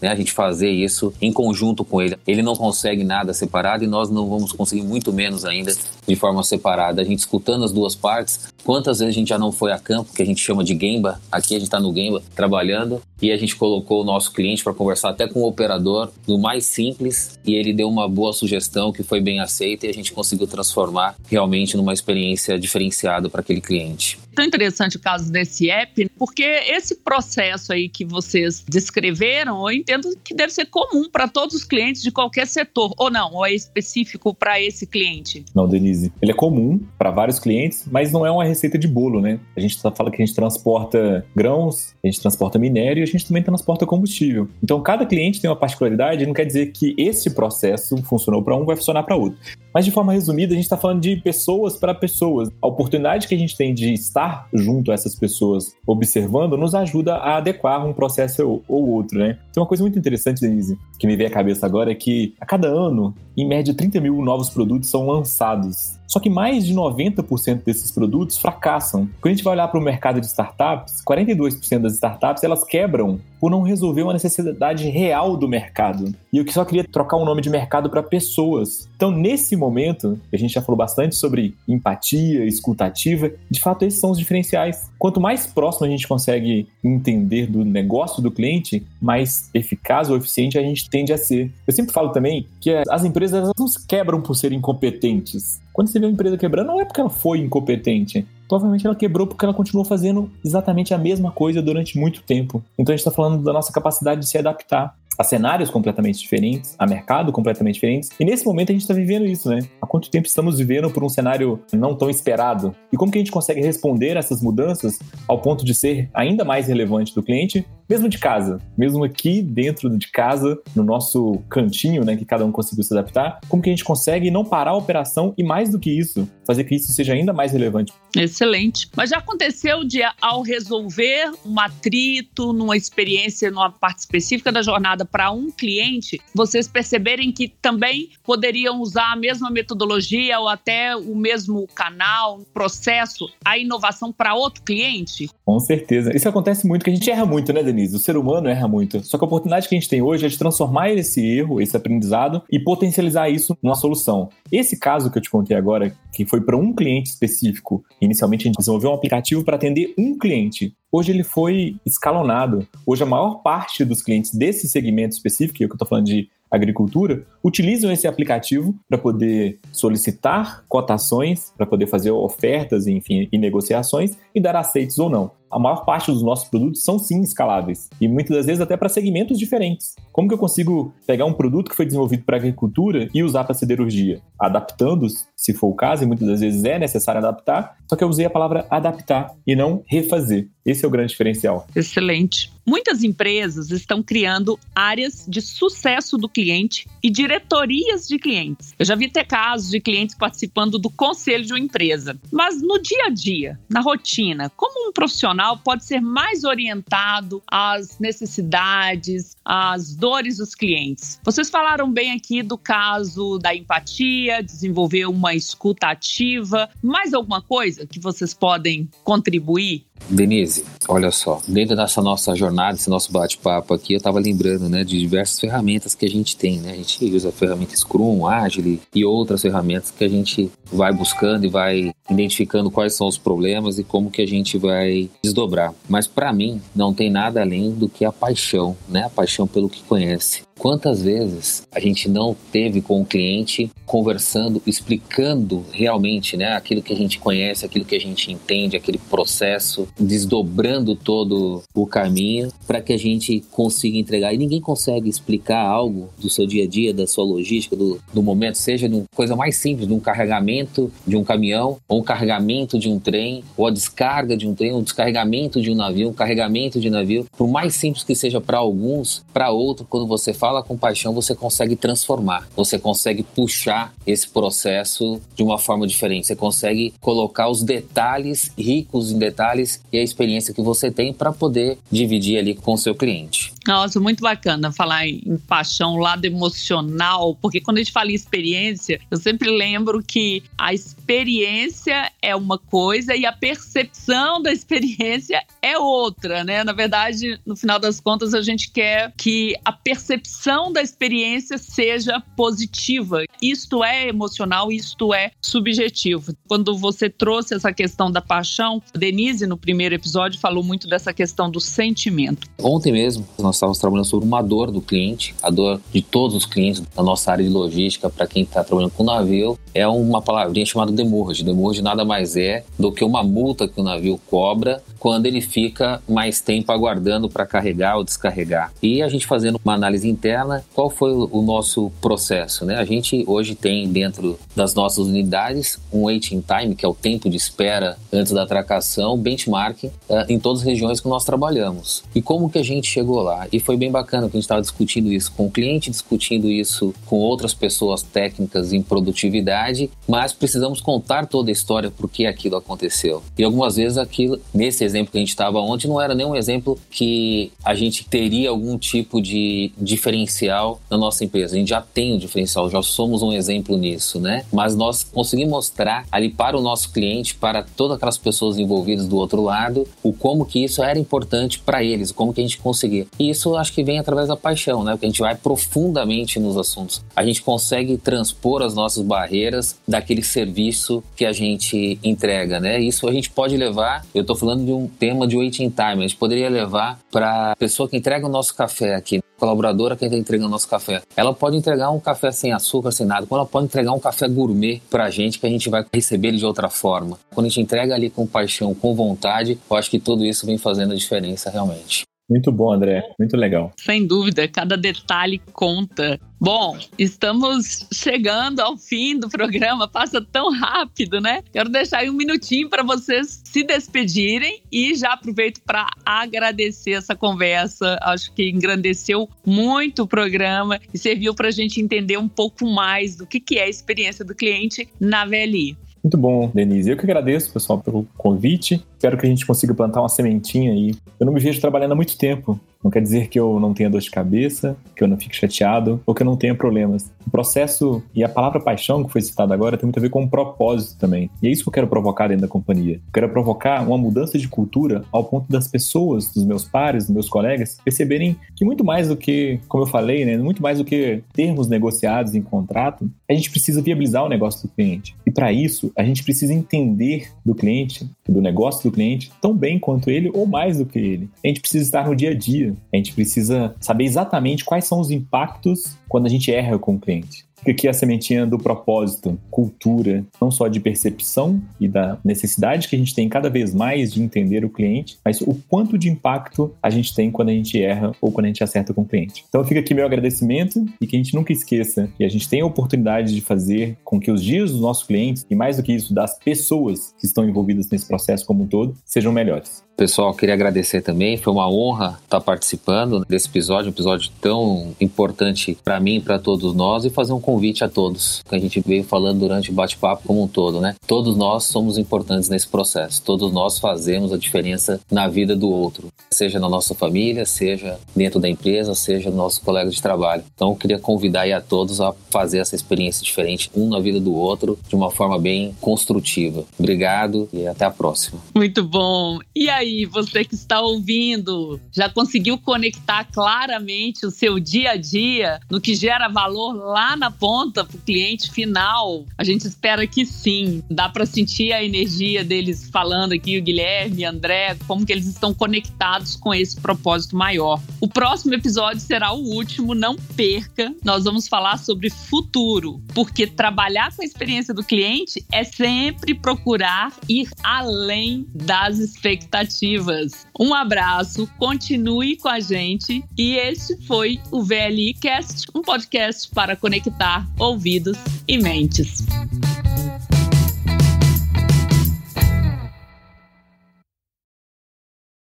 né? 0.00 0.08
A 0.08 0.14
gente 0.14 0.32
fazer 0.32 0.70
isso 0.70 1.12
em 1.20 1.32
conjunto 1.32 1.84
com 1.84 2.00
ele. 2.00 2.16
Ele 2.26 2.42
não 2.42 2.54
consegue 2.54 3.04
nada 3.04 3.32
separado 3.32 3.84
e 3.84 3.86
nós 3.86 4.10
não 4.10 4.28
vamos 4.28 4.52
conseguir 4.52 4.82
muito 4.82 5.12
menos 5.12 5.44
ainda 5.44 5.74
de 6.06 6.16
forma 6.16 6.42
separada. 6.42 7.00
A 7.02 7.04
gente 7.04 7.20
escutando 7.20 7.64
as 7.64 7.72
duas 7.72 7.94
partes, 7.94 8.48
quantas 8.64 8.98
vezes 8.98 9.14
a 9.14 9.18
gente 9.18 9.28
já 9.28 9.38
não 9.38 9.52
foi 9.52 9.72
a 9.72 9.78
campo, 9.78 10.12
que 10.12 10.22
a 10.22 10.26
gente 10.26 10.40
chama 10.40 10.64
de 10.64 10.78
Gemba, 10.78 11.20
aqui 11.30 11.54
a 11.54 11.58
gente 11.58 11.68
está 11.68 11.80
no 11.80 11.94
Gemba 11.94 12.22
trabalhando 12.34 13.00
e 13.22 13.30
a 13.30 13.36
gente 13.36 13.56
colocou 13.56 14.02
o 14.02 14.04
nosso 14.04 14.32
cliente 14.32 14.64
para 14.64 14.72
conversar 14.72 15.10
até 15.10 15.28
com 15.28 15.40
o 15.40 15.46
operador 15.46 16.10
no 16.26 16.38
mais 16.38 16.64
simples 16.64 17.38
e 17.44 17.54
ele 17.54 17.72
deu 17.72 17.88
uma 17.88 18.08
boa 18.08 18.32
sugestão 18.32 18.92
que 18.92 19.02
foi 19.02 19.20
bem 19.20 19.40
aceita 19.40 19.86
e 19.86 19.90
a 19.90 19.92
gente 19.92 20.12
conseguiu 20.12 20.46
transformar 20.46 21.14
realmente 21.26 21.76
numa 21.76 21.92
experiência 21.92 22.58
diferenciada 22.58 23.28
para 23.28 23.40
aquele 23.40 23.60
cliente. 23.60 24.18
Tão 24.34 24.44
interessante 24.44 24.96
o 24.96 25.00
caso 25.00 25.30
desse 25.30 25.70
app, 25.70 25.89
porque 26.18 26.42
esse 26.42 26.96
processo 26.96 27.72
aí 27.72 27.88
que 27.88 28.04
vocês 28.04 28.64
descreveram, 28.68 29.68
eu 29.68 29.76
entendo 29.76 30.08
que 30.22 30.34
deve 30.34 30.52
ser 30.52 30.66
comum 30.66 31.08
para 31.10 31.28
todos 31.28 31.54
os 31.54 31.64
clientes 31.64 32.02
de 32.02 32.10
qualquer 32.10 32.46
setor, 32.46 32.92
ou 32.98 33.10
não, 33.10 33.32
ou 33.32 33.46
é 33.46 33.52
específico 33.52 34.34
para 34.34 34.60
esse 34.60 34.86
cliente? 34.86 35.44
Não, 35.54 35.68
Denise, 35.68 36.12
ele 36.20 36.32
é 36.32 36.34
comum 36.34 36.80
para 36.98 37.10
vários 37.10 37.38
clientes, 37.38 37.86
mas 37.90 38.12
não 38.12 38.24
é 38.24 38.30
uma 38.30 38.44
receita 38.44 38.78
de 38.78 38.88
bolo, 38.88 39.20
né? 39.20 39.40
A 39.56 39.60
gente 39.60 39.80
fala 39.80 40.10
que 40.10 40.22
a 40.22 40.24
gente 40.26 40.34
transporta 40.34 41.24
grãos, 41.34 41.94
a 42.02 42.06
gente 42.06 42.20
transporta 42.20 42.58
minério 42.58 43.00
e 43.00 43.04
a 43.04 43.06
gente 43.06 43.26
também 43.26 43.42
transporta 43.42 43.86
combustível. 43.86 44.48
Então, 44.62 44.80
cada 44.82 45.06
cliente 45.06 45.40
tem 45.40 45.48
uma 45.50 45.56
particularidade, 45.56 46.26
não 46.26 46.34
quer 46.34 46.44
dizer 46.44 46.72
que 46.72 46.94
esse 46.96 47.30
processo 47.30 47.96
funcionou 48.02 48.42
para 48.42 48.56
um, 48.56 48.64
vai 48.64 48.76
funcionar 48.76 49.02
para 49.02 49.16
outro. 49.16 49.38
Mas 49.72 49.84
de 49.84 49.90
forma 49.90 50.12
resumida, 50.12 50.52
a 50.52 50.56
gente 50.56 50.64
está 50.64 50.76
falando 50.76 51.00
de 51.00 51.16
pessoas 51.16 51.76
para 51.76 51.94
pessoas. 51.94 52.50
A 52.60 52.66
oportunidade 52.66 53.28
que 53.28 53.34
a 53.34 53.38
gente 53.38 53.56
tem 53.56 53.72
de 53.72 53.92
estar 53.92 54.48
junto 54.52 54.90
a 54.90 54.94
essas 54.94 55.14
pessoas 55.14 55.74
observando 55.86 56.56
nos 56.56 56.74
ajuda 56.74 57.14
a 57.14 57.36
adequar 57.36 57.86
um 57.86 57.92
processo 57.92 58.62
ou 58.66 58.88
outro, 58.90 59.18
né? 59.18 59.38
Tem 59.52 59.60
uma 59.60 59.66
coisa 59.66 59.82
muito 59.82 59.98
interessante, 59.98 60.40
Denise, 60.40 60.78
que 60.98 61.06
me 61.06 61.16
veio 61.16 61.28
à 61.28 61.32
cabeça 61.32 61.66
agora, 61.66 61.92
é 61.92 61.94
que 61.94 62.34
a 62.40 62.46
cada 62.46 62.68
ano, 62.68 63.14
em 63.36 63.46
média, 63.46 63.74
30 63.74 64.00
mil 64.00 64.20
novos 64.22 64.50
produtos 64.50 64.88
são 64.88 65.06
lançados. 65.06 65.99
Só 66.10 66.18
que 66.18 66.28
mais 66.28 66.66
de 66.66 66.74
90% 66.74 67.62
desses 67.64 67.92
produtos 67.92 68.36
fracassam. 68.36 69.08
Quando 69.20 69.32
a 69.32 69.36
gente 69.36 69.44
vai 69.44 69.54
olhar 69.54 69.68
para 69.68 69.78
o 69.78 69.82
mercado 69.82 70.20
de 70.20 70.26
startups, 70.26 71.04
42% 71.04 71.78
das 71.78 71.94
startups 71.94 72.42
elas 72.42 72.64
quebram 72.64 73.20
por 73.38 73.48
não 73.50 73.62
resolver 73.62 74.02
uma 74.02 74.12
necessidade 74.12 74.88
real 74.88 75.36
do 75.36 75.48
mercado. 75.48 76.12
E 76.32 76.38
eu 76.38 76.52
só 76.52 76.64
queria 76.64 76.84
trocar 76.84 77.16
o 77.16 77.22
um 77.22 77.24
nome 77.24 77.40
de 77.40 77.48
mercado 77.48 77.88
para 77.88 78.02
pessoas. 78.02 78.88
Então, 78.96 79.10
nesse 79.10 79.56
momento, 79.56 80.20
a 80.32 80.36
gente 80.36 80.52
já 80.52 80.60
falou 80.60 80.76
bastante 80.76 81.14
sobre 81.14 81.54
empatia, 81.66 82.44
escutativa, 82.44 83.30
de 83.48 83.60
fato, 83.60 83.84
esses 83.84 83.98
são 83.98 84.10
os 84.10 84.18
diferenciais. 84.18 84.90
Quanto 84.98 85.20
mais 85.20 85.46
próximo 85.46 85.86
a 85.86 85.88
gente 85.88 86.06
consegue 86.06 86.68
entender 86.84 87.46
do 87.46 87.64
negócio 87.64 88.22
do 88.22 88.30
cliente, 88.30 88.84
mais 89.00 89.48
eficaz 89.54 90.10
ou 90.10 90.16
eficiente 90.16 90.58
a 90.58 90.62
gente 90.62 90.90
tende 90.90 91.12
a 91.12 91.16
ser. 91.16 91.50
Eu 91.66 91.72
sempre 91.72 91.94
falo 91.94 92.10
também 92.10 92.46
que 92.60 92.70
as 92.90 93.04
empresas 93.04 93.50
não 93.58 93.66
se 93.66 93.86
quebram 93.86 94.20
por 94.20 94.34
serem 94.34 94.58
incompetentes. 94.58 95.60
Quando 95.72 95.88
você 95.88 95.98
vê 95.98 96.06
uma 96.06 96.12
empresa 96.12 96.36
quebrando, 96.36 96.68
não 96.68 96.80
é 96.80 96.84
porque 96.84 97.00
ela 97.00 97.10
foi 97.10 97.38
incompetente. 97.38 98.26
Provavelmente 98.50 98.84
ela 98.84 98.96
quebrou 98.96 99.28
porque 99.28 99.44
ela 99.44 99.54
continuou 99.54 99.84
fazendo 99.84 100.28
exatamente 100.44 100.92
a 100.92 100.98
mesma 100.98 101.30
coisa 101.30 101.62
durante 101.62 101.96
muito 101.96 102.20
tempo. 102.24 102.60
Então 102.76 102.92
a 102.92 102.96
gente 102.96 103.06
está 103.06 103.12
falando 103.12 103.44
da 103.44 103.52
nossa 103.52 103.72
capacidade 103.72 104.22
de 104.22 104.28
se 104.28 104.36
adaptar 104.36 104.92
a 105.16 105.22
cenários 105.22 105.70
completamente 105.70 106.18
diferentes, 106.18 106.74
a 106.78 106.86
mercado 106.86 107.30
completamente 107.30 107.74
diferentes. 107.74 108.08
E 108.18 108.24
nesse 108.24 108.44
momento 108.44 108.70
a 108.70 108.72
gente 108.72 108.82
está 108.82 108.94
vivendo 108.94 109.26
isso, 109.26 109.50
né? 109.50 109.60
Há 109.80 109.86
quanto 109.86 110.10
tempo 110.10 110.26
estamos 110.26 110.58
vivendo 110.58 110.90
por 110.90 111.04
um 111.04 111.10
cenário 111.10 111.60
não 111.74 111.94
tão 111.94 112.08
esperado? 112.08 112.74
E 112.90 112.96
como 112.96 113.12
que 113.12 113.18
a 113.18 113.20
gente 113.20 113.30
consegue 113.30 113.60
responder 113.60 114.16
a 114.16 114.20
essas 114.20 114.42
mudanças 114.42 114.98
ao 115.28 115.40
ponto 115.40 115.62
de 115.62 115.74
ser 115.74 116.08
ainda 116.14 116.42
mais 116.42 116.68
relevante 116.68 117.14
do 117.14 117.22
cliente, 117.22 117.66
mesmo 117.88 118.08
de 118.08 118.18
casa, 118.18 118.58
mesmo 118.78 119.04
aqui 119.04 119.42
dentro 119.42 119.90
de 119.90 120.10
casa, 120.10 120.58
no 120.74 120.82
nosso 120.82 121.42
cantinho, 121.50 122.04
né, 122.04 122.16
que 122.16 122.24
cada 122.24 122.46
um 122.46 122.52
conseguiu 122.52 122.84
se 122.84 122.94
adaptar? 122.94 123.40
Como 123.48 123.62
que 123.62 123.68
a 123.68 123.72
gente 123.72 123.84
consegue 123.84 124.30
não 124.30 124.44
parar 124.44 124.70
a 124.70 124.76
operação 124.76 125.34
e 125.36 125.42
mais 125.44 125.70
do 125.70 125.78
que 125.78 125.90
isso, 125.90 126.26
fazer 126.50 126.64
que 126.64 126.74
isso 126.74 126.92
seja 126.92 127.12
ainda 127.12 127.32
mais 127.32 127.52
relevante? 127.52 127.92
Excelente. 128.16 128.88
Mas 128.96 129.10
já 129.10 129.18
aconteceu 129.18 129.84
de 129.84 130.00
ao 130.20 130.42
resolver 130.42 131.30
um 131.46 131.58
atrito 131.60 132.52
numa 132.52 132.76
experiência, 132.76 133.50
numa 133.50 133.70
parte 133.70 134.00
específica 134.00 134.50
da 134.50 134.62
jornada 134.62 135.04
para 135.04 135.30
um 135.30 135.50
cliente, 135.50 136.20
vocês 136.34 136.66
perceberem 136.66 137.30
que 137.30 137.48
também 137.48 138.10
poderiam 138.24 138.80
usar 138.80 139.12
a 139.12 139.16
mesma 139.16 139.50
metodologia 139.50 140.40
ou 140.40 140.48
até 140.48 140.96
o 140.96 141.14
mesmo 141.14 141.68
canal, 141.68 142.40
processo, 142.52 143.28
a 143.44 143.56
inovação 143.56 144.12
para 144.12 144.34
outro 144.34 144.62
cliente? 144.62 145.30
Com 145.44 145.60
certeza. 145.60 146.14
Isso 146.14 146.28
acontece 146.28 146.66
muito, 146.66 146.84
que 146.84 146.90
a 146.90 146.94
gente 146.94 147.08
erra 147.10 147.24
muito, 147.24 147.52
né, 147.52 147.62
Denise? 147.62 147.94
O 147.94 148.00
ser 148.00 148.16
humano 148.16 148.48
erra 148.48 148.66
muito. 148.66 149.04
Só 149.04 149.16
que 149.16 149.24
a 149.24 149.26
oportunidade 149.26 149.68
que 149.68 149.74
a 149.74 149.78
gente 149.78 149.88
tem 149.88 150.02
hoje 150.02 150.26
é 150.26 150.28
de 150.28 150.38
transformar 150.38 150.90
esse 150.90 151.24
erro, 151.24 151.60
esse 151.60 151.76
aprendizado 151.76 152.42
e 152.50 152.58
potencializar 152.58 153.28
isso 153.28 153.56
numa 153.62 153.76
solução. 153.76 154.30
Esse 154.50 154.78
caso 154.78 155.10
que 155.10 155.18
eu 155.18 155.22
te 155.22 155.30
contei 155.30 155.56
agora, 155.56 155.94
que 156.12 156.26
foi 156.26 156.40
para 156.40 156.56
um 156.56 156.72
cliente 156.74 157.10
específico, 157.10 157.84
inicialmente 158.00 158.42
a 158.42 158.48
gente 158.48 158.58
desenvolveu 158.58 158.90
um 158.90 158.94
aplicativo 158.94 159.44
para 159.44 159.56
atender 159.56 159.94
um 159.98 160.18
cliente. 160.18 160.74
Hoje 160.90 161.12
ele 161.12 161.22
foi 161.22 161.76
escalonado. 161.86 162.66
Hoje 162.86 163.02
a 163.02 163.06
maior 163.06 163.42
parte 163.42 163.84
dos 163.84 164.02
clientes 164.02 164.34
desse 164.34 164.68
segmento 164.68 165.14
específico, 165.14 165.58
que 165.58 165.64
eu 165.64 165.68
estou 165.68 165.86
falando 165.86 166.06
de 166.06 166.28
agricultura, 166.50 167.24
utilizam 167.42 167.90
esse 167.90 168.06
aplicativo 168.06 168.74
para 168.88 168.98
poder 168.98 169.58
solicitar 169.72 170.64
cotações, 170.68 171.52
para 171.56 171.66
poder 171.66 171.86
fazer 171.86 172.10
ofertas, 172.10 172.86
enfim, 172.86 173.28
e 173.32 173.38
negociações 173.38 174.16
e 174.34 174.40
dar 174.40 174.56
aceites 174.56 174.98
ou 174.98 175.08
não 175.08 175.32
a 175.50 175.58
maior 175.58 175.84
parte 175.84 176.12
dos 176.12 176.22
nossos 176.22 176.48
produtos 176.48 176.84
são 176.84 176.98
sim 176.98 177.20
escaláveis 177.22 177.90
e 178.00 178.06
muitas 178.06 178.36
das 178.36 178.46
vezes 178.46 178.60
até 178.60 178.76
para 178.76 178.88
segmentos 178.88 179.38
diferentes. 179.38 179.96
Como 180.12 180.28
que 180.28 180.34
eu 180.34 180.38
consigo 180.38 180.94
pegar 181.06 181.24
um 181.24 181.32
produto 181.32 181.70
que 181.70 181.76
foi 181.76 181.84
desenvolvido 181.84 182.24
para 182.24 182.36
agricultura 182.36 183.08
e 183.12 183.22
usar 183.22 183.44
para 183.44 183.54
siderurgia? 183.54 184.20
Adaptando, 184.38 185.06
se 185.36 185.52
for 185.52 185.68
o 185.68 185.74
caso, 185.74 186.04
e 186.04 186.06
muitas 186.06 186.28
das 186.28 186.40
vezes 186.40 186.64
é 186.64 186.78
necessário 186.78 187.18
adaptar, 187.18 187.76
só 187.88 187.96
que 187.96 188.04
eu 188.04 188.08
usei 188.08 188.26
a 188.26 188.30
palavra 188.30 188.66
adaptar 188.70 189.34
e 189.46 189.56
não 189.56 189.82
refazer. 189.86 190.48
Esse 190.64 190.84
é 190.84 190.88
o 190.88 190.90
grande 190.90 191.10
diferencial. 191.10 191.66
Excelente. 191.74 192.52
Muitas 192.66 193.02
empresas 193.02 193.70
estão 193.70 194.02
criando 194.02 194.58
áreas 194.74 195.24
de 195.26 195.40
sucesso 195.40 196.16
do 196.16 196.28
cliente 196.28 196.86
e 197.02 197.10
diretorias 197.30 198.08
de 198.08 198.18
clientes. 198.18 198.74
Eu 198.76 198.84
já 198.84 198.96
vi 198.96 199.08
ter 199.08 199.24
casos 199.24 199.70
de 199.70 199.80
clientes 199.80 200.16
participando 200.16 200.78
do 200.78 200.90
conselho 200.90 201.44
de 201.44 201.52
uma 201.52 201.60
empresa. 201.60 202.18
Mas 202.32 202.60
no 202.60 202.80
dia 202.82 203.06
a 203.06 203.08
dia, 203.08 203.58
na 203.68 203.80
rotina, 203.80 204.50
como 204.56 204.88
um 204.88 204.92
profissional 204.92 205.56
pode 205.58 205.84
ser 205.84 206.00
mais 206.00 206.42
orientado 206.42 207.40
às 207.46 208.00
necessidades, 208.00 209.36
às 209.44 209.94
dores 209.94 210.38
dos 210.38 210.56
clientes? 210.56 211.20
Vocês 211.24 211.48
falaram 211.48 211.92
bem 211.92 212.10
aqui 212.10 212.42
do 212.42 212.58
caso 212.58 213.38
da 213.38 213.54
empatia, 213.54 214.42
desenvolver 214.42 215.06
uma 215.06 215.32
escuta 215.32 215.86
ativa. 215.86 216.68
Mais 216.82 217.14
alguma 217.14 217.40
coisa 217.40 217.86
que 217.86 218.00
vocês 218.00 218.34
podem 218.34 218.88
contribuir? 219.04 219.86
Denise, 220.08 220.64
olha 220.88 221.10
só, 221.10 221.40
dentro 221.46 221.76
dessa 221.76 222.02
nossa 222.02 222.34
jornada, 222.34 222.76
esse 222.76 222.90
nosso 222.90 223.12
bate-papo 223.12 223.74
aqui, 223.74 223.92
eu 223.94 223.98
estava 223.98 224.18
lembrando, 224.18 224.68
né, 224.68 224.82
de 224.82 224.98
diversas 224.98 225.38
ferramentas 225.38 225.94
que 225.94 226.04
a 226.04 226.10
gente 226.10 226.36
tem, 226.36 226.58
né? 226.58 226.72
A 226.72 226.76
gente 226.76 227.04
usa 227.14 227.28
a 227.28 227.32
ferramenta 227.32 227.76
Scrum, 227.76 228.26
Agile 228.26 228.80
e 228.94 229.04
outras 229.04 229.42
ferramentas 229.42 229.90
que 229.90 230.04
a 230.04 230.08
gente 230.08 230.50
vai 230.72 230.92
buscando 230.92 231.44
e 231.44 231.48
vai 231.48 231.92
identificando 232.08 232.70
quais 232.70 232.94
são 232.94 233.06
os 233.06 233.18
problemas 233.18 233.78
e 233.78 233.84
como 233.84 234.10
que 234.10 234.22
a 234.22 234.26
gente 234.26 234.58
vai 234.58 235.08
desdobrar. 235.22 235.72
Mas 235.88 236.06
para 236.06 236.32
mim 236.32 236.60
não 236.74 236.92
tem 236.92 237.10
nada 237.10 237.40
além 237.40 237.70
do 237.70 237.88
que 237.88 238.04
a 238.04 238.12
paixão, 238.12 238.76
né? 238.88 239.04
A 239.04 239.10
paixão 239.10 239.46
pelo 239.46 239.68
que 239.68 239.82
conhece. 239.82 240.42
Quantas 240.60 241.02
vezes 241.02 241.66
a 241.72 241.80
gente 241.80 242.06
não 242.06 242.36
teve 242.52 242.82
com 242.82 243.00
o 243.00 243.06
cliente 243.06 243.70
conversando, 243.86 244.60
explicando 244.66 245.64
realmente 245.72 246.36
né, 246.36 246.52
aquilo 246.52 246.82
que 246.82 246.92
a 246.92 246.96
gente 246.96 247.18
conhece, 247.18 247.64
aquilo 247.64 247.86
que 247.86 247.96
a 247.96 247.98
gente 247.98 248.30
entende, 248.30 248.76
aquele 248.76 248.98
processo, 248.98 249.88
desdobrando 249.98 250.94
todo 250.94 251.62
o 251.74 251.86
caminho 251.86 252.52
para 252.66 252.82
que 252.82 252.92
a 252.92 252.98
gente 252.98 253.42
consiga 253.50 253.96
entregar. 253.96 254.34
E 254.34 254.36
ninguém 254.36 254.60
consegue 254.60 255.08
explicar 255.08 255.64
algo 255.64 256.10
do 256.18 256.28
seu 256.28 256.46
dia 256.46 256.64
a 256.64 256.68
dia, 256.68 256.92
da 256.92 257.06
sua 257.06 257.24
logística, 257.24 257.74
do, 257.74 257.98
do 258.12 258.22
momento, 258.22 258.56
seja 258.56 258.86
de 258.86 258.96
uma 258.96 259.06
coisa 259.16 259.34
mais 259.34 259.56
simples, 259.56 259.88
de 259.88 259.94
um 259.94 259.98
carregamento 259.98 260.59
de 261.06 261.16
um 261.16 261.24
caminhão, 261.24 261.78
ou 261.88 262.00
um 262.00 262.02
carregamento 262.02 262.78
de 262.78 262.88
um 262.88 262.98
trem, 262.98 263.44
ou 263.56 263.66
a 263.66 263.70
descarga 263.70 264.36
de 264.36 264.46
um 264.46 264.54
trem, 264.54 264.72
ou 264.72 264.80
um 264.80 264.82
descarregamento 264.82 265.60
de 265.60 265.70
um 265.70 265.74
navio, 265.74 266.08
um 266.08 266.12
carregamento 266.12 266.80
de 266.80 266.90
navio. 266.90 267.26
Por 267.36 267.48
mais 267.48 267.74
simples 267.74 268.04
que 268.04 268.14
seja 268.14 268.40
para 268.40 268.58
alguns, 268.58 269.24
para 269.32 269.50
outros, 269.50 269.86
quando 269.88 270.06
você 270.06 270.32
fala 270.32 270.62
com 270.62 270.76
paixão, 270.76 271.12
você 271.12 271.34
consegue 271.34 271.76
transformar, 271.76 272.48
você 272.56 272.78
consegue 272.78 273.22
puxar 273.22 273.92
esse 274.06 274.28
processo 274.28 275.20
de 275.34 275.42
uma 275.42 275.58
forma 275.58 275.86
diferente, 275.86 276.26
você 276.26 276.36
consegue 276.36 276.92
colocar 277.00 277.48
os 277.48 277.62
detalhes, 277.62 278.52
ricos 278.58 279.10
em 279.12 279.18
detalhes 279.18 279.82
e 279.92 279.98
a 279.98 280.02
experiência 280.02 280.54
que 280.54 280.62
você 280.62 280.90
tem 280.90 281.12
para 281.12 281.32
poder 281.32 281.78
dividir 281.90 282.38
ali 282.38 282.54
com 282.54 282.74
o 282.74 282.78
seu 282.78 282.94
cliente. 282.94 283.52
Nossa, 283.66 284.00
muito 284.00 284.22
bacana 284.22 284.72
falar 284.72 285.06
em 285.06 285.36
paixão, 285.46 285.96
lado 285.96 286.24
emocional, 286.24 287.36
porque 287.40 287.60
quando 287.60 287.76
a 287.76 287.80
gente 287.80 287.92
fala 287.92 288.10
em 288.10 288.14
experiência, 288.14 289.00
eu 289.10 289.18
sempre 289.18 289.50
lembro 289.50 290.02
que 290.02 290.42
a 290.56 290.74
experiência 290.74 292.10
é 292.20 292.34
uma 292.36 292.58
coisa 292.58 293.14
e 293.14 293.24
a 293.24 293.32
percepção 293.32 294.42
da 294.42 294.52
experiência 294.52 295.42
é 295.62 295.78
outra, 295.78 296.44
né? 296.44 296.62
Na 296.64 296.72
verdade, 296.72 297.40
no 297.46 297.56
final 297.56 297.78
das 297.78 298.00
contas, 298.00 298.34
a 298.34 298.42
gente 298.42 298.70
quer 298.70 299.12
que 299.16 299.54
a 299.64 299.72
percepção 299.72 300.72
da 300.72 300.82
experiência 300.82 301.58
seja 301.58 302.22
positiva. 302.36 303.24
Isto 303.40 303.82
é 303.82 304.08
emocional, 304.08 304.70
isto 304.70 305.14
é 305.14 305.30
subjetivo. 305.40 306.34
Quando 306.46 306.76
você 306.76 307.08
trouxe 307.08 307.54
essa 307.54 307.72
questão 307.72 308.10
da 308.10 308.20
paixão, 308.20 308.82
Denise, 308.94 309.46
no 309.46 309.56
primeiro 309.56 309.94
episódio, 309.94 310.38
falou 310.40 310.62
muito 310.62 310.86
dessa 310.86 311.12
questão 311.12 311.50
do 311.50 311.60
sentimento. 311.60 312.48
Ontem 312.60 312.92
mesmo, 312.92 313.26
nós 313.38 313.56
estávamos 313.56 313.78
trabalhando 313.78 314.06
sobre 314.06 314.26
uma 314.26 314.42
dor 314.42 314.70
do 314.70 314.80
cliente, 314.80 315.34
a 315.42 315.50
dor 315.50 315.80
de 315.92 316.02
todos 316.02 316.36
os 316.36 316.46
clientes 316.46 316.80
da 316.80 317.02
nossa 317.02 317.32
área 317.32 317.44
de 317.44 317.50
logística, 317.50 318.10
para 318.10 318.26
quem 318.26 318.42
está 318.42 318.62
trabalhando 318.62 318.92
com 318.92 319.04
navio, 319.04 319.58
é 319.74 319.86
uma 319.86 320.20
palavrinha 320.40 320.64
chamada 320.64 320.92
demurge. 320.92 321.44
Demurge 321.44 321.82
nada 321.82 322.04
mais 322.04 322.36
é 322.36 322.64
do 322.78 322.90
que 322.90 323.04
uma 323.04 323.22
multa 323.22 323.68
que 323.68 323.80
o 323.80 323.84
navio 323.84 324.18
cobra 324.30 324.82
quando 324.98 325.26
ele 325.26 325.40
fica 325.40 326.02
mais 326.06 326.40
tempo 326.40 326.70
aguardando 326.70 327.28
para 327.28 327.46
carregar 327.46 327.96
ou 327.96 328.04
descarregar. 328.04 328.72
E 328.82 329.02
a 329.02 329.08
gente 329.08 329.26
fazendo 329.26 329.58
uma 329.64 329.74
análise 329.74 330.08
interna, 330.08 330.62
qual 330.74 330.90
foi 330.90 331.10
o 331.12 331.42
nosso 331.42 331.90
processo? 332.02 332.66
Né? 332.66 332.76
A 332.76 332.84
gente 332.84 333.24
hoje 333.26 333.54
tem 333.54 333.88
dentro 333.88 334.38
das 334.54 334.74
nossas 334.74 335.06
unidades 335.06 335.78
um 335.92 336.04
waiting 336.04 336.42
time, 336.42 336.74
que 336.74 336.84
é 336.84 336.88
o 336.88 336.94
tempo 336.94 337.30
de 337.30 337.36
espera 337.36 337.96
antes 338.12 338.32
da 338.32 338.42
atracação, 338.42 339.16
benchmark 339.16 339.84
uh, 339.84 339.90
em 340.28 340.38
todas 340.38 340.60
as 340.60 340.66
regiões 340.66 341.00
que 341.00 341.08
nós 341.08 341.24
trabalhamos. 341.24 342.04
E 342.14 342.20
como 342.20 342.50
que 342.50 342.58
a 342.58 342.62
gente 342.62 342.86
chegou 342.86 343.22
lá? 343.22 343.48
E 343.50 343.58
foi 343.58 343.76
bem 343.76 343.90
bacana 343.90 344.28
que 344.28 344.36
a 344.36 344.38
gente 344.38 344.44
estava 344.44 344.60
discutindo 344.60 345.10
isso 345.10 345.32
com 345.32 345.46
o 345.46 345.50
cliente, 345.50 345.90
discutindo 345.90 346.50
isso 346.50 346.94
com 347.06 347.16
outras 347.16 347.54
pessoas 347.54 348.02
técnicas 348.02 348.74
em 348.74 348.82
produtividade, 348.82 349.90
mas 350.06 350.29
precisamos 350.32 350.80
contar 350.80 351.26
toda 351.26 351.50
a 351.50 351.52
história 351.52 351.90
por 351.90 352.08
que 352.08 352.26
aquilo 352.26 352.56
aconteceu. 352.56 353.22
E 353.36 353.44
algumas 353.44 353.76
vezes 353.76 353.98
aquilo, 353.98 354.40
nesse 354.52 354.84
exemplo 354.84 355.12
que 355.12 355.18
a 355.18 355.20
gente 355.20 355.30
estava 355.30 355.60
ontem, 355.60 355.88
não 355.88 356.00
era 356.00 356.14
nenhum 356.14 356.34
exemplo 356.34 356.78
que 356.90 357.52
a 357.64 357.74
gente 357.74 358.04
teria 358.04 358.50
algum 358.50 358.78
tipo 358.78 359.20
de 359.20 359.72
diferencial 359.78 360.80
na 360.90 360.96
nossa 360.96 361.24
empresa. 361.24 361.54
A 361.54 361.58
gente 361.58 361.68
já 361.68 361.80
tem 361.80 362.14
um 362.14 362.18
diferencial, 362.18 362.70
já 362.70 362.82
somos 362.82 363.22
um 363.22 363.32
exemplo 363.32 363.76
nisso, 363.76 364.20
né? 364.20 364.44
Mas 364.52 364.74
nós 364.74 365.04
conseguimos 365.04 365.50
mostrar 365.50 366.06
ali 366.10 366.30
para 366.30 366.56
o 366.56 366.60
nosso 366.60 366.90
cliente, 366.90 367.34
para 367.34 367.62
todas 367.62 367.96
aquelas 367.96 368.18
pessoas 368.18 368.58
envolvidas 368.58 369.06
do 369.06 369.16
outro 369.16 369.42
lado, 369.42 369.86
o 370.02 370.12
como 370.12 370.44
que 370.44 370.64
isso 370.64 370.82
era 370.82 370.98
importante 370.98 371.58
para 371.58 371.82
eles, 371.82 372.12
como 372.12 372.32
que 372.32 372.40
a 372.40 372.44
gente 372.44 372.58
conseguia. 372.58 373.06
E 373.18 373.30
isso 373.30 373.56
acho 373.56 373.72
que 373.72 373.82
vem 373.82 373.98
através 373.98 374.28
da 374.28 374.36
paixão, 374.36 374.84
né? 374.84 374.92
Porque 374.92 375.06
a 375.06 375.08
gente 375.08 375.20
vai 375.20 375.34
profundamente 375.34 376.38
nos 376.38 376.56
assuntos. 376.56 377.02
A 377.14 377.24
gente 377.24 377.42
consegue 377.42 377.96
transpor 377.96 378.62
as 378.62 378.74
nossas 378.74 379.02
barreiras 379.02 379.76
daquele 380.10 380.22
serviço 380.24 381.04
que 381.14 381.24
a 381.24 381.32
gente 381.32 381.98
entrega, 382.02 382.58
né? 382.58 382.80
Isso 382.80 383.08
a 383.08 383.12
gente 383.12 383.30
pode 383.30 383.56
levar, 383.56 384.04
eu 384.12 384.22
estou 384.22 384.34
falando 384.34 384.64
de 384.64 384.72
um 384.72 384.88
tema 384.88 385.26
de 385.26 385.36
waiting 385.36 385.70
time, 385.70 385.98
a 385.98 386.08
gente 386.08 386.16
poderia 386.16 386.50
levar 386.50 386.98
para 387.12 387.52
a 387.52 387.56
pessoa 387.56 387.88
que 387.88 387.96
entrega 387.96 388.26
o 388.26 388.28
nosso 388.28 388.54
café 388.54 388.96
aqui, 388.96 389.20
colaboradora 389.38 389.96
que 389.96 390.04
está 390.04 390.16
entregando 390.16 390.48
o 390.48 390.50
nosso 390.50 390.68
café. 390.68 391.00
Ela 391.16 391.32
pode 391.32 391.56
entregar 391.56 391.90
um 391.90 392.00
café 392.00 392.32
sem 392.32 392.52
açúcar, 392.52 392.90
sem 392.90 393.06
nada, 393.06 393.24
como 393.24 393.40
ela 393.40 393.48
pode 393.48 393.66
entregar 393.66 393.92
um 393.92 394.00
café 394.00 394.26
gourmet 394.26 394.82
para 394.90 395.04
a 395.04 395.10
gente 395.10 395.38
que 395.38 395.46
a 395.46 395.50
gente 395.50 395.70
vai 395.70 395.84
receber 395.92 396.28
ele 396.28 396.38
de 396.38 396.46
outra 396.46 396.68
forma. 396.68 397.16
Quando 397.32 397.46
a 397.46 397.48
gente 397.48 397.60
entrega 397.60 397.94
ali 397.94 398.10
com 398.10 398.26
paixão, 398.26 398.74
com 398.74 398.92
vontade, 398.94 399.58
eu 399.70 399.76
acho 399.76 399.88
que 399.88 400.00
tudo 400.00 400.24
isso 400.24 400.44
vem 400.44 400.58
fazendo 400.58 400.92
a 400.92 400.96
diferença 400.96 401.50
realmente. 401.50 402.09
Muito 402.30 402.52
bom, 402.52 402.72
André. 402.72 403.02
Muito 403.18 403.36
legal. 403.36 403.72
Sem 403.76 404.06
dúvida, 404.06 404.46
cada 404.46 404.76
detalhe 404.76 405.42
conta. 405.52 406.20
Bom, 406.40 406.78
estamos 406.96 407.88
chegando 407.92 408.60
ao 408.60 408.76
fim 408.76 409.18
do 409.18 409.28
programa, 409.28 409.88
passa 409.88 410.24
tão 410.24 410.50
rápido, 410.52 411.20
né? 411.20 411.42
Quero 411.52 411.68
deixar 411.68 411.98
aí 411.98 412.08
um 412.08 412.14
minutinho 412.14 412.70
para 412.70 412.84
vocês 412.84 413.42
se 413.44 413.64
despedirem 413.64 414.62
e 414.70 414.94
já 414.94 415.12
aproveito 415.12 415.60
para 415.66 415.86
agradecer 416.06 416.92
essa 416.92 417.16
conversa. 417.16 417.98
Acho 418.00 418.32
que 418.32 418.48
engrandeceu 418.48 419.28
muito 419.44 420.04
o 420.04 420.06
programa 420.06 420.80
e 420.94 420.98
serviu 420.98 421.34
para 421.34 421.48
a 421.48 421.52
gente 421.52 421.80
entender 421.80 422.16
um 422.16 422.28
pouco 422.28 422.64
mais 422.64 423.16
do 423.16 423.26
que, 423.26 423.40
que 423.40 423.58
é 423.58 423.64
a 423.64 423.68
experiência 423.68 424.24
do 424.24 424.34
cliente 424.34 424.88
na 425.00 425.26
VLI. 425.26 425.76
Muito 426.02 426.16
bom, 426.16 426.50
Denise. 426.54 426.90
Eu 426.90 426.96
que 426.96 427.04
agradeço, 427.04 427.52
pessoal, 427.52 427.78
pelo 427.78 428.06
convite. 428.16 428.82
Espero 428.94 429.18
que 429.18 429.26
a 429.26 429.28
gente 429.28 429.46
consiga 429.46 429.74
plantar 429.74 430.00
uma 430.00 430.08
sementinha 430.08 430.72
aí. 430.72 430.94
Eu 431.18 431.26
não 431.26 431.32
me 431.32 431.40
vejo 431.40 431.60
trabalhando 431.60 431.92
há 431.92 431.96
muito 431.96 432.16
tempo. 432.16 432.58
Não 432.82 432.90
quer 432.90 433.02
dizer 433.02 433.28
que 433.28 433.38
eu 433.38 433.60
não 433.60 433.74
tenha 433.74 433.90
dor 433.90 434.00
de 434.00 434.10
cabeça, 434.10 434.76
que 434.96 435.04
eu 435.04 435.08
não 435.08 435.18
fique 435.18 435.36
chateado 435.36 436.00
ou 436.06 436.14
que 436.14 436.22
eu 436.22 436.26
não 436.26 436.36
tenha 436.36 436.54
problemas. 436.54 437.10
O 437.26 437.30
processo 437.30 438.02
e 438.14 438.24
a 438.24 438.28
palavra 438.28 438.58
paixão 438.58 439.04
que 439.04 439.12
foi 439.12 439.20
citada 439.20 439.52
agora 439.52 439.76
tem 439.76 439.86
muito 439.86 439.98
a 439.98 440.02
ver 440.02 440.08
com 440.08 440.22
um 440.22 440.28
propósito 440.28 440.98
também. 440.98 441.30
E 441.42 441.48
é 441.48 441.50
isso 441.50 441.62
que 441.62 441.68
eu 441.68 441.72
quero 441.72 441.86
provocar 441.86 442.28
dentro 442.28 442.42
da 442.42 442.48
companhia. 442.48 442.94
Eu 442.94 443.12
quero 443.12 443.28
provocar 443.28 443.86
uma 443.86 443.98
mudança 443.98 444.38
de 444.38 444.48
cultura 444.48 445.04
ao 445.12 445.24
ponto 445.24 445.50
das 445.50 445.68
pessoas, 445.68 446.32
dos 446.32 446.44
meus 446.44 446.64
pares, 446.64 447.04
dos 447.04 447.14
meus 447.14 447.28
colegas, 447.28 447.78
perceberem 447.84 448.36
que 448.56 448.64
muito 448.64 448.82
mais 448.82 449.08
do 449.08 449.16
que, 449.16 449.60
como 449.68 449.84
eu 449.84 449.88
falei, 449.88 450.24
né, 450.24 450.38
muito 450.38 450.62
mais 450.62 450.78
do 450.78 450.84
que 450.84 451.22
termos 451.34 451.68
negociados 451.68 452.34
em 452.34 452.42
contrato, 452.42 453.10
a 453.28 453.34
gente 453.34 453.50
precisa 453.50 453.82
viabilizar 453.82 454.24
o 454.24 454.28
negócio 454.28 454.66
do 454.66 454.74
cliente. 454.74 455.14
E 455.26 455.30
para 455.30 455.52
isso, 455.52 455.92
a 455.96 456.02
gente 456.02 456.24
precisa 456.24 456.54
entender 456.54 457.30
do 457.44 457.54
cliente, 457.54 458.08
do 458.26 458.40
negócio 458.40 458.90
do 458.90 458.94
cliente, 458.94 459.30
tão 459.40 459.54
bem 459.54 459.78
quanto 459.78 460.10
ele 460.10 460.30
ou 460.32 460.46
mais 460.46 460.78
do 460.78 460.86
que 460.86 460.98
ele. 460.98 461.28
A 461.44 461.48
gente 461.48 461.60
precisa 461.60 461.84
estar 461.84 462.08
no 462.08 462.16
dia 462.16 462.30
a 462.30 462.34
dia 462.34 462.69
a 462.92 462.96
gente 462.96 463.12
precisa 463.12 463.74
saber 463.80 464.04
exatamente 464.04 464.64
quais 464.64 464.84
são 464.84 465.00
os 465.00 465.10
impactos 465.10 465.96
quando 466.08 466.26
a 466.26 466.28
gente 466.28 466.52
erra 466.52 466.78
com 466.78 466.94
o 466.94 467.00
cliente. 467.00 467.44
Fica 467.60 467.72
aqui 467.72 467.88
a 467.88 467.92
sementinha 467.92 468.46
do 468.46 468.58
propósito, 468.58 469.38
cultura, 469.50 470.24
não 470.40 470.50
só 470.50 470.66
de 470.66 470.80
percepção 470.80 471.60
e 471.78 471.86
da 471.86 472.18
necessidade 472.24 472.88
que 472.88 472.96
a 472.96 472.98
gente 472.98 473.14
tem 473.14 473.28
cada 473.28 473.50
vez 473.50 473.74
mais 473.74 474.12
de 474.12 474.22
entender 474.22 474.64
o 474.64 474.70
cliente, 474.70 475.18
mas 475.22 475.42
o 475.42 475.54
quanto 475.68 475.98
de 475.98 476.08
impacto 476.08 476.74
a 476.82 476.88
gente 476.88 477.14
tem 477.14 477.30
quando 477.30 477.50
a 477.50 477.52
gente 477.52 477.80
erra 477.80 478.12
ou 478.18 478.32
quando 478.32 478.46
a 478.46 478.48
gente 478.48 478.64
acerta 478.64 478.94
com 478.94 479.02
o 479.02 479.04
cliente. 479.06 479.44
Então 479.48 479.62
fica 479.62 479.80
aqui 479.80 479.92
meu 479.92 480.06
agradecimento 480.06 480.86
e 480.98 481.06
que 481.06 481.16
a 481.16 481.18
gente 481.18 481.34
nunca 481.34 481.52
esqueça 481.52 482.10
que 482.16 482.24
a 482.24 482.28
gente 482.30 482.48
tem 482.48 482.62
a 482.62 482.66
oportunidade 482.66 483.34
de 483.34 483.42
fazer 483.42 483.98
com 484.02 484.18
que 484.18 484.30
os 484.30 484.42
dias 484.42 484.70
dos 484.72 484.80
nossos 484.80 485.04
clientes, 485.04 485.44
e 485.50 485.54
mais 485.54 485.76
do 485.76 485.82
que 485.82 485.92
isso, 485.92 486.14
das 486.14 486.38
pessoas 486.38 487.14
que 487.18 487.26
estão 487.26 487.46
envolvidas 487.46 487.90
nesse 487.90 488.06
processo 488.06 488.46
como 488.46 488.64
um 488.64 488.66
todo, 488.66 488.96
sejam 489.04 489.32
melhores. 489.32 489.84
Pessoal, 490.00 490.32
queria 490.32 490.54
agradecer 490.54 491.02
também. 491.02 491.36
Foi 491.36 491.52
uma 491.52 491.70
honra 491.70 492.18
estar 492.24 492.40
participando 492.40 493.22
desse 493.28 493.48
episódio, 493.48 493.90
um 493.90 493.92
episódio 493.92 494.30
tão 494.40 494.94
importante 494.98 495.76
para 495.84 496.00
mim 496.00 496.16
e 496.16 496.20
para 496.22 496.38
todos 496.38 496.74
nós, 496.74 497.04
e 497.04 497.10
fazer 497.10 497.34
um 497.34 497.40
convite 497.50 497.82
a 497.82 497.88
todos, 497.88 498.42
que 498.48 498.54
a 498.54 498.58
gente 498.58 498.80
veio 498.80 499.02
falando 499.02 499.40
durante 499.40 499.70
o 499.70 499.74
bate-papo 499.74 500.22
como 500.24 500.44
um 500.44 500.48
todo, 500.48 500.80
né? 500.80 500.94
Todos 501.06 501.36
nós 501.36 501.64
somos 501.64 501.98
importantes 501.98 502.48
nesse 502.48 502.68
processo, 502.68 503.22
todos 503.22 503.52
nós 503.52 503.78
fazemos 503.78 504.32
a 504.32 504.38
diferença 504.38 505.00
na 505.10 505.26
vida 505.26 505.56
do 505.56 505.68
outro, 505.68 506.08
seja 506.30 506.60
na 506.60 506.68
nossa 506.68 506.94
família, 506.94 507.44
seja 507.44 507.98
dentro 508.14 508.38
da 508.38 508.48
empresa, 508.48 508.94
seja 508.94 509.30
no 509.30 509.36
nosso 509.36 509.62
colega 509.62 509.90
de 509.90 510.00
trabalho. 510.00 510.44
Então, 510.54 510.70
eu 510.70 510.76
queria 510.76 510.98
convidar 510.98 511.40
a 511.50 511.60
todos 511.60 512.00
a 512.00 512.12
fazer 512.28 512.58
essa 512.58 512.76
experiência 512.76 513.24
diferente, 513.24 513.70
um 513.74 513.88
na 513.88 513.98
vida 513.98 514.20
do 514.20 514.34
outro, 514.34 514.78
de 514.88 514.94
uma 514.94 515.10
forma 515.10 515.38
bem 515.38 515.74
construtiva. 515.80 516.64
Obrigado 516.78 517.48
e 517.52 517.66
até 517.66 517.86
a 517.86 517.90
próxima. 517.90 518.40
Muito 518.54 518.84
bom. 518.84 519.38
E 519.56 519.68
aí, 519.70 520.04
você 520.04 520.44
que 520.44 520.54
está 520.54 520.80
ouvindo, 520.80 521.80
já 521.90 522.08
conseguiu 522.08 522.58
conectar 522.58 523.24
claramente 523.24 524.26
o 524.26 524.30
seu 524.30 524.60
dia 524.60 524.92
a 524.92 524.96
dia 524.96 525.58
no 525.70 525.80
que 525.80 525.94
gera 525.94 526.28
valor 526.28 526.74
lá 526.74 527.16
na 527.16 527.30
ponta 527.40 527.84
para 527.84 527.96
o 527.96 528.00
cliente 528.00 528.50
final? 528.50 529.24
A 529.36 529.42
gente 529.42 529.66
espera 529.66 530.06
que 530.06 530.26
sim. 530.26 530.84
Dá 530.90 531.08
para 531.08 531.24
sentir 531.24 531.72
a 531.72 531.82
energia 531.82 532.44
deles 532.44 532.88
falando 532.90 533.32
aqui, 533.32 533.58
o 533.58 533.62
Guilherme, 533.62 534.24
André, 534.24 534.76
como 534.86 535.06
que 535.06 535.12
eles 535.12 535.26
estão 535.26 535.54
conectados 535.54 536.36
com 536.36 536.52
esse 536.54 536.78
propósito 536.78 537.34
maior. 537.34 537.82
O 538.00 538.06
próximo 538.06 538.54
episódio 538.54 539.00
será 539.00 539.32
o 539.32 539.40
último, 539.40 539.94
não 539.94 540.14
perca. 540.36 540.94
Nós 541.02 541.24
vamos 541.24 541.48
falar 541.48 541.78
sobre 541.78 542.10
futuro, 542.10 543.00
porque 543.14 543.46
trabalhar 543.46 544.14
com 544.14 544.22
a 544.22 544.24
experiência 544.24 544.74
do 544.74 544.84
cliente 544.84 545.44
é 545.50 545.64
sempre 545.64 546.34
procurar 546.34 547.12
ir 547.28 547.48
além 547.62 548.46
das 548.54 548.98
expectativas. 548.98 550.46
Um 550.60 550.74
abraço, 550.74 551.48
continue 551.58 552.36
com 552.36 552.46
a 552.46 552.60
gente 552.60 553.24
e 553.38 553.56
esse 553.56 553.96
foi 554.06 554.38
o 554.50 554.62
VLI 554.62 555.14
Cast, 555.14 555.66
um 555.74 555.80
podcast 555.80 556.50
para 556.50 556.76
conectar 556.76 557.48
ouvidos 557.58 558.18
e 558.46 558.58
mentes. 558.58 559.24